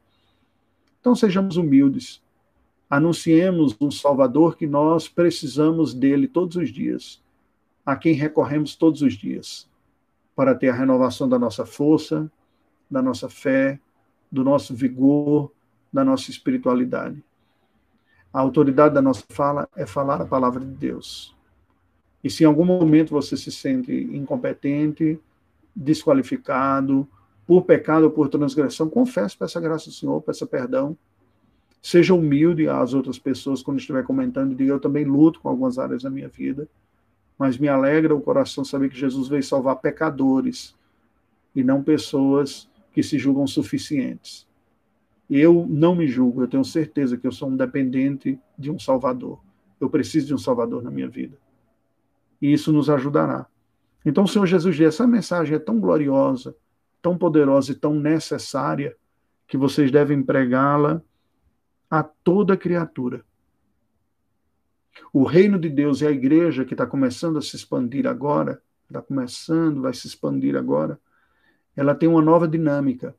[1.00, 2.24] Então sejamos humildes.
[2.90, 7.22] Anunciemos um Salvador que nós precisamos dele todos os dias,
[7.86, 9.70] a quem recorremos todos os dias,
[10.36, 12.32] para ter a renovação da nossa força,
[12.90, 13.80] da nossa fé,
[14.32, 15.52] do nosso vigor,
[15.92, 17.24] da nossa espiritualidade.
[18.34, 21.36] A autoridade da nossa fala é falar a palavra de Deus.
[22.24, 25.20] E se em algum momento você se sente incompetente,
[25.76, 27.08] desqualificado,
[27.46, 30.98] por pecado ou por transgressão, confesse, peça graça ao Senhor, peça perdão.
[31.82, 36.04] Seja humilde às outras pessoas quando estiver comentando, diga: Eu também luto com algumas áreas
[36.04, 36.68] da minha vida,
[37.38, 40.76] mas me alegra o coração saber que Jesus veio salvar pecadores
[41.56, 42.68] e não pessoas
[42.98, 44.48] que se julgam suficientes.
[45.30, 49.40] Eu não me julgo, eu tenho certeza que eu sou um dependente de um Salvador.
[49.80, 51.38] Eu preciso de um Salvador na minha vida.
[52.42, 53.46] E isso nos ajudará.
[54.04, 56.56] Então, o Senhor Jesus essa mensagem é tão gloriosa,
[57.00, 58.98] tão poderosa e tão necessária
[59.48, 61.00] que vocês devem pregá-la
[61.92, 63.24] a toda criatura.
[65.14, 69.04] O reino de Deus e a igreja que está começando a se expandir agora, está
[69.04, 71.00] começando, vai se expandir agora,
[71.78, 73.16] ela tem uma nova dinâmica.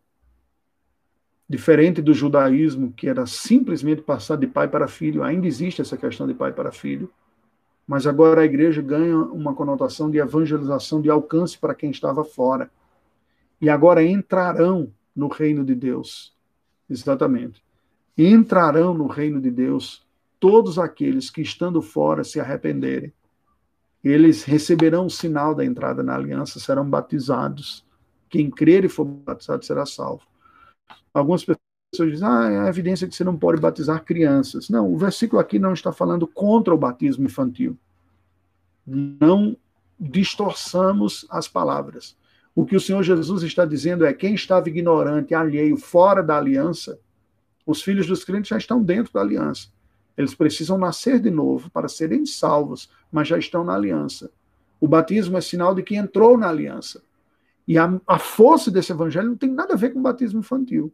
[1.48, 6.26] Diferente do judaísmo, que era simplesmente passar de pai para filho, ainda existe essa questão
[6.26, 7.10] de pai para filho,
[7.86, 12.70] mas agora a igreja ganha uma conotação de evangelização, de alcance para quem estava fora
[13.60, 16.34] e agora entrarão no reino de Deus.
[16.90, 17.62] Exatamente.
[18.16, 20.06] Entrarão no reino de Deus
[20.38, 23.12] todos aqueles que, estando fora, se arrependerem.
[24.02, 27.84] Eles receberão o sinal da entrada na aliança, serão batizados.
[28.28, 30.22] Quem crer e for batizado será salvo.
[31.12, 34.68] Algumas pessoas dizem, ah, é a evidência que você não pode batizar crianças.
[34.68, 37.76] Não, o versículo aqui não está falando contra o batismo infantil.
[38.86, 39.56] Não
[39.98, 42.16] distorçamos as palavras.
[42.54, 46.98] O que o Senhor Jesus está dizendo é: quem estava ignorante, alheio, fora da aliança,
[47.64, 49.68] os filhos dos crentes já estão dentro da aliança.
[50.16, 54.30] Eles precisam nascer de novo para serem salvos, mas já estão na aliança.
[54.80, 57.02] O batismo é sinal de que entrou na aliança.
[57.68, 60.90] E a, a força desse evangelho não tem nada a ver com o batismo infantil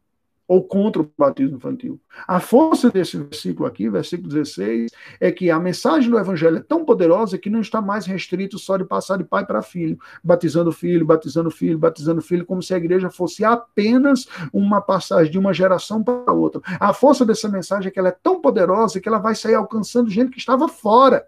[0.47, 1.99] ou contra o batismo infantil.
[2.27, 6.85] A força desse versículo aqui, versículo 16, é que a mensagem do evangelho é tão
[6.85, 11.07] poderosa que não está mais restrito só de passar de pai para filho, batizando filho,
[11.07, 16.03] batizando filho, batizando filho, como se a igreja fosse apenas uma passagem de uma geração
[16.03, 16.61] para outra.
[16.79, 20.11] A força dessa mensagem é que ela é tão poderosa que ela vai sair alcançando
[20.11, 21.27] gente que estava fora.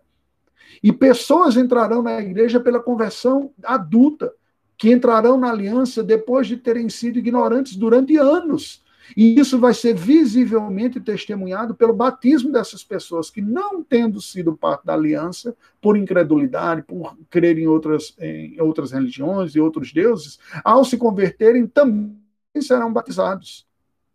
[0.83, 4.31] E pessoas entrarão na igreja pela conversão adulta,
[4.77, 9.95] que entrarão na aliança depois de terem sido ignorantes durante anos e isso vai ser
[9.95, 16.83] visivelmente testemunhado pelo batismo dessas pessoas que, não tendo sido parte da aliança, por incredulidade,
[16.83, 22.17] por crer em outras, em outras religiões e outros deuses, ao se converterem, também
[22.61, 23.67] serão batizados.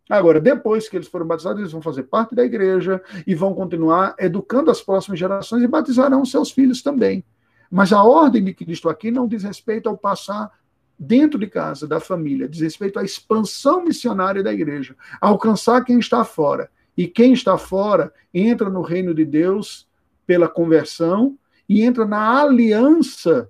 [0.09, 4.15] Agora, depois que eles foram batizados, eles vão fazer parte da igreja e vão continuar
[4.19, 7.23] educando as próximas gerações e batizarão seus filhos também.
[7.71, 10.51] Mas a ordem de Cristo aqui não diz respeito ao passar
[10.99, 16.23] dentro de casa, da família, diz respeito à expansão missionária da igreja, alcançar quem está
[16.25, 16.69] fora.
[16.95, 19.87] E quem está fora entra no reino de Deus
[20.27, 23.49] pela conversão e entra na aliança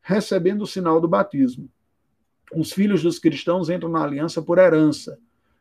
[0.00, 1.68] recebendo o sinal do batismo.
[2.54, 5.18] Os filhos dos cristãos entram na aliança por herança,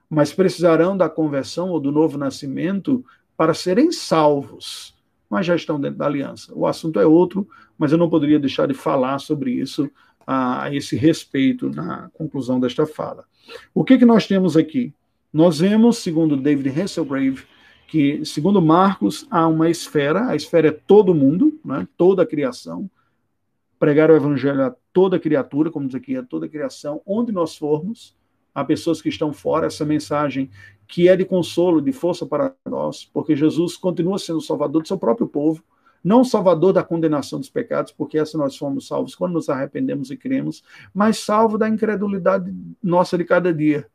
[0.09, 4.92] mas precisarão da conversão ou do novo nascimento para serem salvos,
[5.33, 6.53] mas já estão dentro da aliança.
[6.55, 9.89] O assunto é outro, mas eu não poderia deixar de falar sobre isso
[10.27, 13.25] a esse respeito na conclusão desta fala.
[13.73, 14.93] O que, que nós temos aqui?
[15.33, 17.43] Nós vemos, segundo David Hasselgrave,
[17.87, 22.87] que, segundo Marcos, há uma esfera, a esfera é todo mundo, né, toda a criação,
[23.79, 27.57] pregar o evangelho a toda criatura, como diz aqui, a toda a criação, onde nós
[27.57, 28.15] formos,
[28.53, 30.49] há pessoas que estão fora, essa mensagem
[30.87, 34.87] que é de consolo, de força para nós, porque Jesus continua sendo o salvador do
[34.87, 35.63] seu próprio povo,
[36.03, 40.17] não salvador da condenação dos pecados, porque essa nós fomos salvos quando nos arrependemos e
[40.17, 43.87] cremos, mas salvo da incredulidade nossa de cada dia,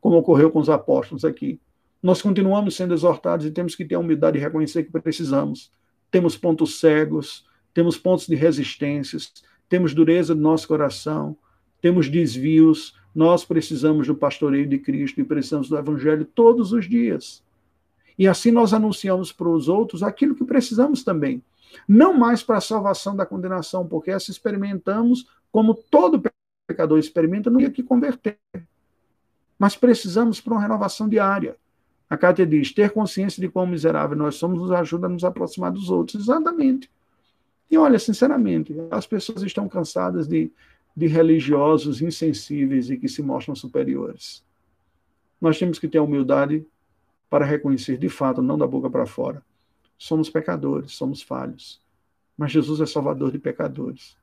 [0.00, 1.60] como ocorreu com os apóstolos aqui.
[2.02, 5.70] Nós continuamos sendo exortados e temos que ter a humildade de reconhecer que precisamos.
[6.10, 9.32] Temos pontos cegos, temos pontos de resistências,
[9.68, 11.36] temos dureza do nosso coração,
[11.80, 17.42] temos desvios, nós precisamos do pastoreio de Cristo e precisamos do Evangelho todos os dias.
[18.18, 21.42] E assim nós anunciamos para os outros aquilo que precisamos também.
[21.86, 26.22] Não mais para a salvação da condenação, porque essa experimentamos como todo
[26.66, 28.38] pecador experimenta no dia que converter.
[29.58, 31.56] Mas precisamos para uma renovação diária.
[32.08, 35.72] A Cátia diz: ter consciência de quão miserável nós somos nos ajuda a nos aproximar
[35.72, 36.22] dos outros.
[36.22, 36.90] Exatamente.
[37.70, 40.50] E olha, sinceramente, as pessoas estão cansadas de,
[40.96, 44.44] de religiosos insensíveis e que se mostram superiores.
[45.40, 46.66] Nós temos que ter a humildade
[47.30, 49.42] para reconhecer de fato, não da boca para fora.
[49.96, 51.80] Somos pecadores, somos falhos.
[52.36, 54.16] Mas Jesus é salvador de pecadores.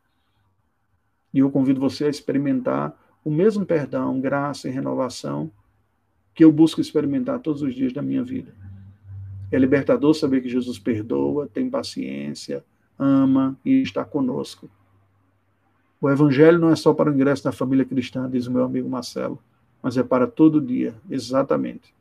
[1.34, 5.52] E eu convido você a experimentar o mesmo perdão, graça e renovação
[6.34, 8.54] que eu busco experimentar todos os dias da minha vida.
[9.52, 12.64] É libertador saber que Jesus perdoa, tem paciência,
[13.00, 14.70] ama e está conosco.
[16.06, 18.88] O evangelho não é só para o ingresso na família cristã, diz o meu amigo
[18.88, 19.40] Marcelo,
[19.82, 21.96] mas é para todo dia, exatamente.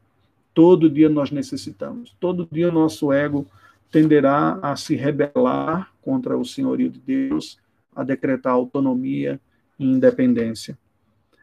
[0.53, 2.15] Todo dia nós necessitamos.
[2.21, 3.47] Todo dia o nosso ego
[3.91, 7.59] tenderá a se rebelar contra o senhorio de Deus,
[7.97, 9.41] a decretar autonomia
[9.79, 10.77] e independência.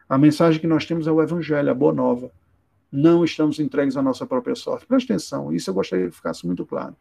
[0.08, 2.30] A mensagem que nós temos é o evangelho, a boa nova
[2.92, 4.86] não estamos entregues à nossa própria sorte.
[4.86, 6.94] Preste atenção, isso eu gostaria que ficasse muito claro.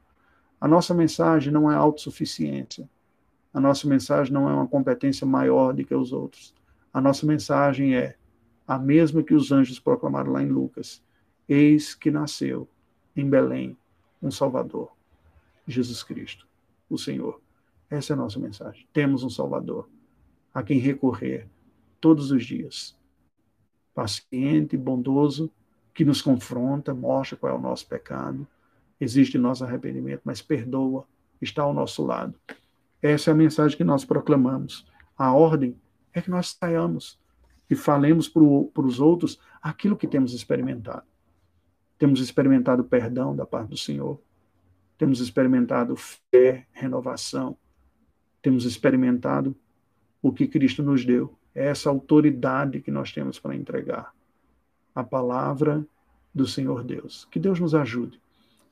[0.59, 2.89] A nossa mensagem não é autossuficiência.
[3.53, 6.53] A nossa mensagem não é uma competência maior do que os outros.
[6.93, 8.15] A nossa mensagem é
[8.67, 11.03] a mesma que os anjos proclamaram lá em Lucas:
[11.47, 12.67] Eis que nasceu
[13.15, 13.77] em Belém
[14.21, 14.91] um Salvador,
[15.67, 16.47] Jesus Cristo,
[16.89, 17.41] o Senhor.
[17.89, 18.87] Essa é a nossa mensagem.
[18.93, 19.89] Temos um Salvador
[20.53, 21.47] a quem recorrer
[21.99, 22.95] todos os dias.
[23.93, 25.51] Paciente, bondoso
[25.93, 28.47] que nos confronta, mostra qual é o nosso pecado,
[28.99, 31.05] existe nosso arrependimento, mas perdoa,
[31.41, 32.33] está ao nosso lado.
[33.01, 34.85] Essa é a mensagem que nós proclamamos.
[35.17, 35.75] A ordem
[36.13, 37.19] é que nós saiamos
[37.69, 41.03] e falemos para os outros aquilo que temos experimentado.
[41.97, 44.19] Temos experimentado perdão da parte do Senhor,
[44.97, 47.57] temos experimentado fé, renovação,
[48.41, 49.55] temos experimentado
[50.21, 54.13] o que Cristo nos deu, é essa autoridade que nós temos para entregar
[54.95, 55.85] a palavra
[56.33, 57.27] do Senhor Deus.
[57.29, 58.19] Que Deus nos ajude.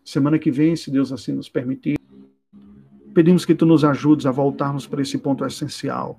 [0.04, 1.99] Semana que vem, se Deus assim nos permitir,
[3.20, 6.18] pedimos que tu nos ajudes a voltarmos para esse ponto essencial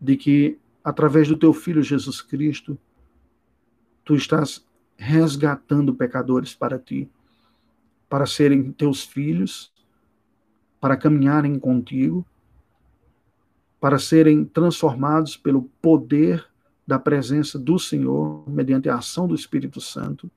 [0.00, 2.78] de que através do teu filho Jesus Cristo
[4.06, 4.66] tu estás
[4.96, 7.10] resgatando pecadores para ti,
[8.08, 9.70] para serem teus filhos,
[10.80, 12.24] para caminharem contigo,
[13.78, 16.42] para serem transformados pelo poder
[16.86, 20.30] da presença do Senhor, mediante a ação do Espírito Santo,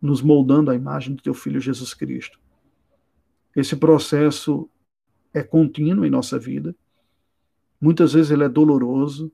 [0.00, 2.42] nos moldando a imagem do teu filho Jesus Cristo.
[3.54, 4.68] Esse processo
[5.32, 6.74] é contínuo em nossa vida.
[7.80, 9.32] Muitas vezes ele é doloroso,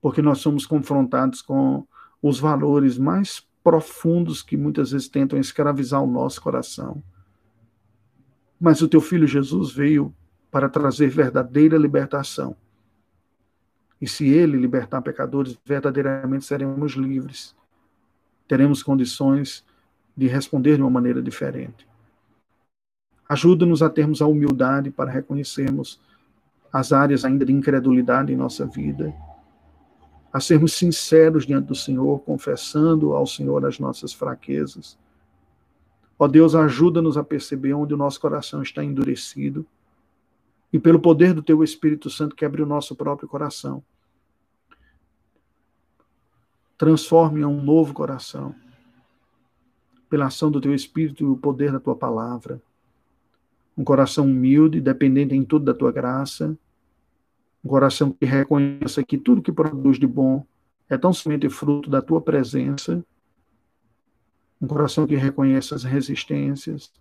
[0.00, 1.86] porque nós somos confrontados com
[2.20, 7.02] os valores mais profundos que muitas vezes tentam escravizar o nosso coração.
[8.60, 10.14] Mas o teu filho Jesus veio
[10.50, 12.56] para trazer verdadeira libertação
[14.02, 17.54] e se ele libertar pecadores, verdadeiramente seremos livres.
[18.48, 19.64] Teremos condições
[20.16, 21.86] de responder de uma maneira diferente.
[23.32, 25.98] Ajuda-nos a termos a humildade para reconhecermos
[26.70, 29.14] as áreas ainda de incredulidade em nossa vida,
[30.30, 34.98] a sermos sinceros diante do Senhor, confessando ao Senhor as nossas fraquezas.
[36.18, 39.64] Ó Deus, ajuda-nos a perceber onde o nosso coração está endurecido
[40.70, 43.82] e pelo poder do Teu Espírito Santo quebre o nosso próprio coração
[46.76, 48.52] transforme a um novo coração,
[50.10, 52.60] pela ação do teu Espírito e o poder da tua palavra.
[53.76, 56.56] Um coração humilde, dependente em tudo da tua graça,
[57.64, 60.44] um coração que reconheça que tudo que produz de bom
[60.88, 63.04] é tão somente fruto da tua presença,
[64.60, 66.92] um coração que reconheça as resistências,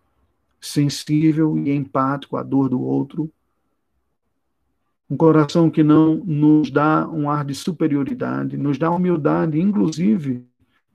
[0.60, 3.32] sensível e empático à dor do outro,
[5.10, 10.46] um coração que não nos dá um ar de superioridade, nos dá humildade, inclusive,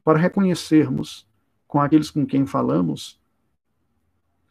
[0.02, 1.26] para reconhecermos
[1.68, 3.20] com aqueles com quem falamos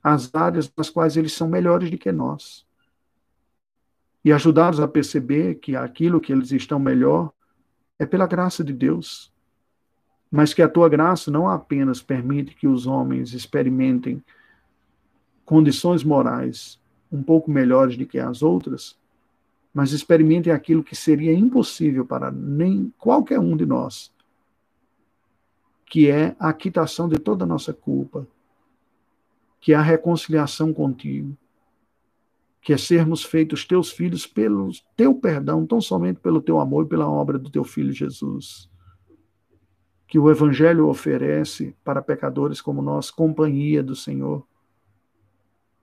[0.06, 2.64] as áreas nas quais eles são melhores do que nós.
[4.24, 7.32] E ajudá-los a perceber que aquilo que eles estão melhor
[7.98, 9.34] é pela graça de Deus.
[10.30, 14.24] Mas que a tua graça não apenas permite que os homens experimentem
[15.44, 16.80] condições morais
[17.12, 18.96] um pouco melhores do que as outras,
[19.74, 24.14] mas experimentem aquilo que seria impossível para nem qualquer um de nós,
[25.84, 28.28] que é a quitação de toda a nossa culpa,
[29.66, 31.36] que é a reconciliação contigo,
[32.62, 36.88] que é sermos feitos teus filhos pelo teu perdão, tão somente pelo teu amor e
[36.88, 38.70] pela obra do teu filho Jesus.
[40.08, 44.46] Que o evangelho oferece para pecadores como nós companhia do Senhor,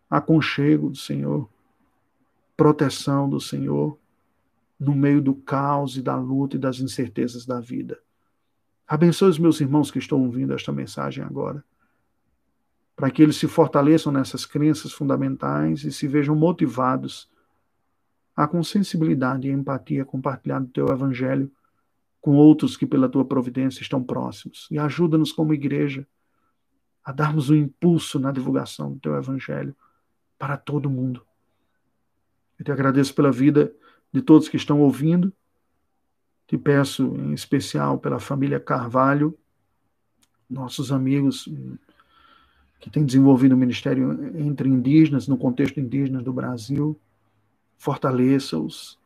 [0.09, 1.51] aconchego do Senhor,
[2.57, 3.99] proteção do Senhor
[4.79, 7.99] no meio do caos e da luta e das incertezas da vida.
[8.87, 11.65] Abençoe os meus irmãos que estão ouvindo esta mensagem agora,
[12.95, 17.29] para que eles se fortaleçam nessas crenças fundamentais e se vejam motivados
[18.35, 21.51] a com sensibilidade e empatia compartilhar o teu evangelho
[22.21, 24.69] com outros que pela tua providência estão próximos.
[24.71, 26.07] E ajuda-nos como igreja
[27.05, 29.75] a darmos um impulso na divulgação do teu evangelho
[30.39, 31.27] para todo mundo.
[32.59, 33.75] Eu te agradeço pela vida
[34.13, 35.33] de todos que estão ouvindo.
[36.47, 39.37] Te peço em especial pela família Carvalho,
[40.49, 41.49] nossos amigos
[42.83, 46.99] que têm desenvolvido o ministério entre indígenas, no contexto indígena do Brasil.
[47.79, 48.99] Fortaleça-os.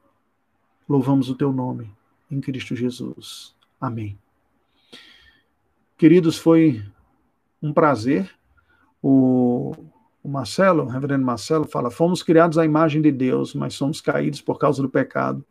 [0.88, 1.92] Louvamos o teu nome
[2.30, 3.54] em Cristo Jesus.
[3.78, 4.18] Amém.
[5.98, 6.82] Queridos, foi
[7.62, 8.30] um prazer.
[9.02, 9.74] O,
[10.22, 14.40] o Marcelo, o reverendo Marcelo, fala: fomos criados à imagem de Deus, mas somos caídos
[14.40, 15.44] por causa do pecado.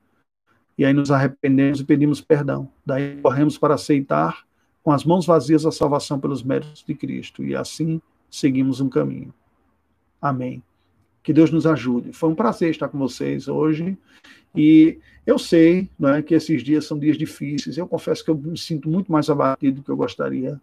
[0.75, 2.71] E aí nos arrependemos e pedimos perdão.
[2.83, 4.47] Daí corremos para aceitar
[4.81, 7.43] com as mãos vazias a salvação pelos méritos de Cristo.
[7.43, 9.33] E assim seguimos um caminho.
[10.21, 10.63] Amém.
[11.23, 12.13] Que Deus nos ajude.
[12.13, 13.97] Foi um prazer estar com vocês hoje.
[14.55, 17.77] E eu sei é, que esses dias são dias difíceis.
[17.77, 20.59] Eu confesso que eu me sinto muito mais abatido do que eu gostaria.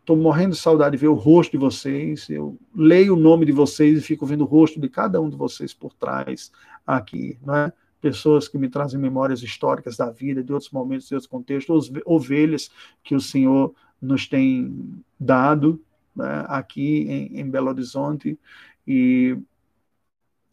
[0.00, 2.28] Estou morrendo de saudade de ver o rosto de vocês.
[2.28, 5.36] Eu leio o nome de vocês e fico vendo o rosto de cada um de
[5.36, 6.52] vocês por trás
[6.86, 7.38] aqui.
[7.44, 7.72] Não é?
[8.00, 12.70] pessoas que me trazem memórias históricas da vida, de outros momentos, de outros contextos, ovelhas
[13.02, 15.80] que o Senhor nos tem dado
[16.18, 18.38] né, aqui em, em, Belo Horizonte,
[18.86, 19.38] e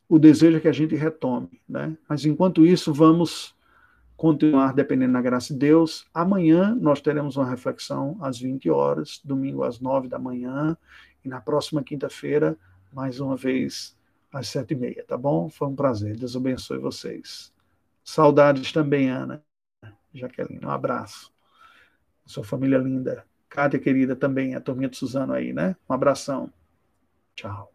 [0.07, 1.61] o desejo é que a gente retome.
[1.67, 1.97] Né?
[2.07, 3.55] Mas enquanto isso, vamos
[4.15, 6.05] continuar dependendo da graça de Deus.
[6.13, 10.77] Amanhã nós teremos uma reflexão às 20 horas, domingo às 9 da manhã,
[11.23, 12.57] e na próxima quinta-feira,
[12.93, 13.97] mais uma vez,
[14.31, 15.49] às sete e meia, tá bom?
[15.49, 16.15] Foi um prazer.
[16.17, 17.53] Deus abençoe vocês.
[18.03, 19.43] Saudades também, Ana.
[20.13, 21.33] Jaqueline, um abraço.
[22.25, 23.25] Sua família linda.
[23.55, 25.75] Cátia, querida, também, a turminha de Suzano aí, né?
[25.89, 26.51] Um abração.
[27.35, 27.74] Tchau.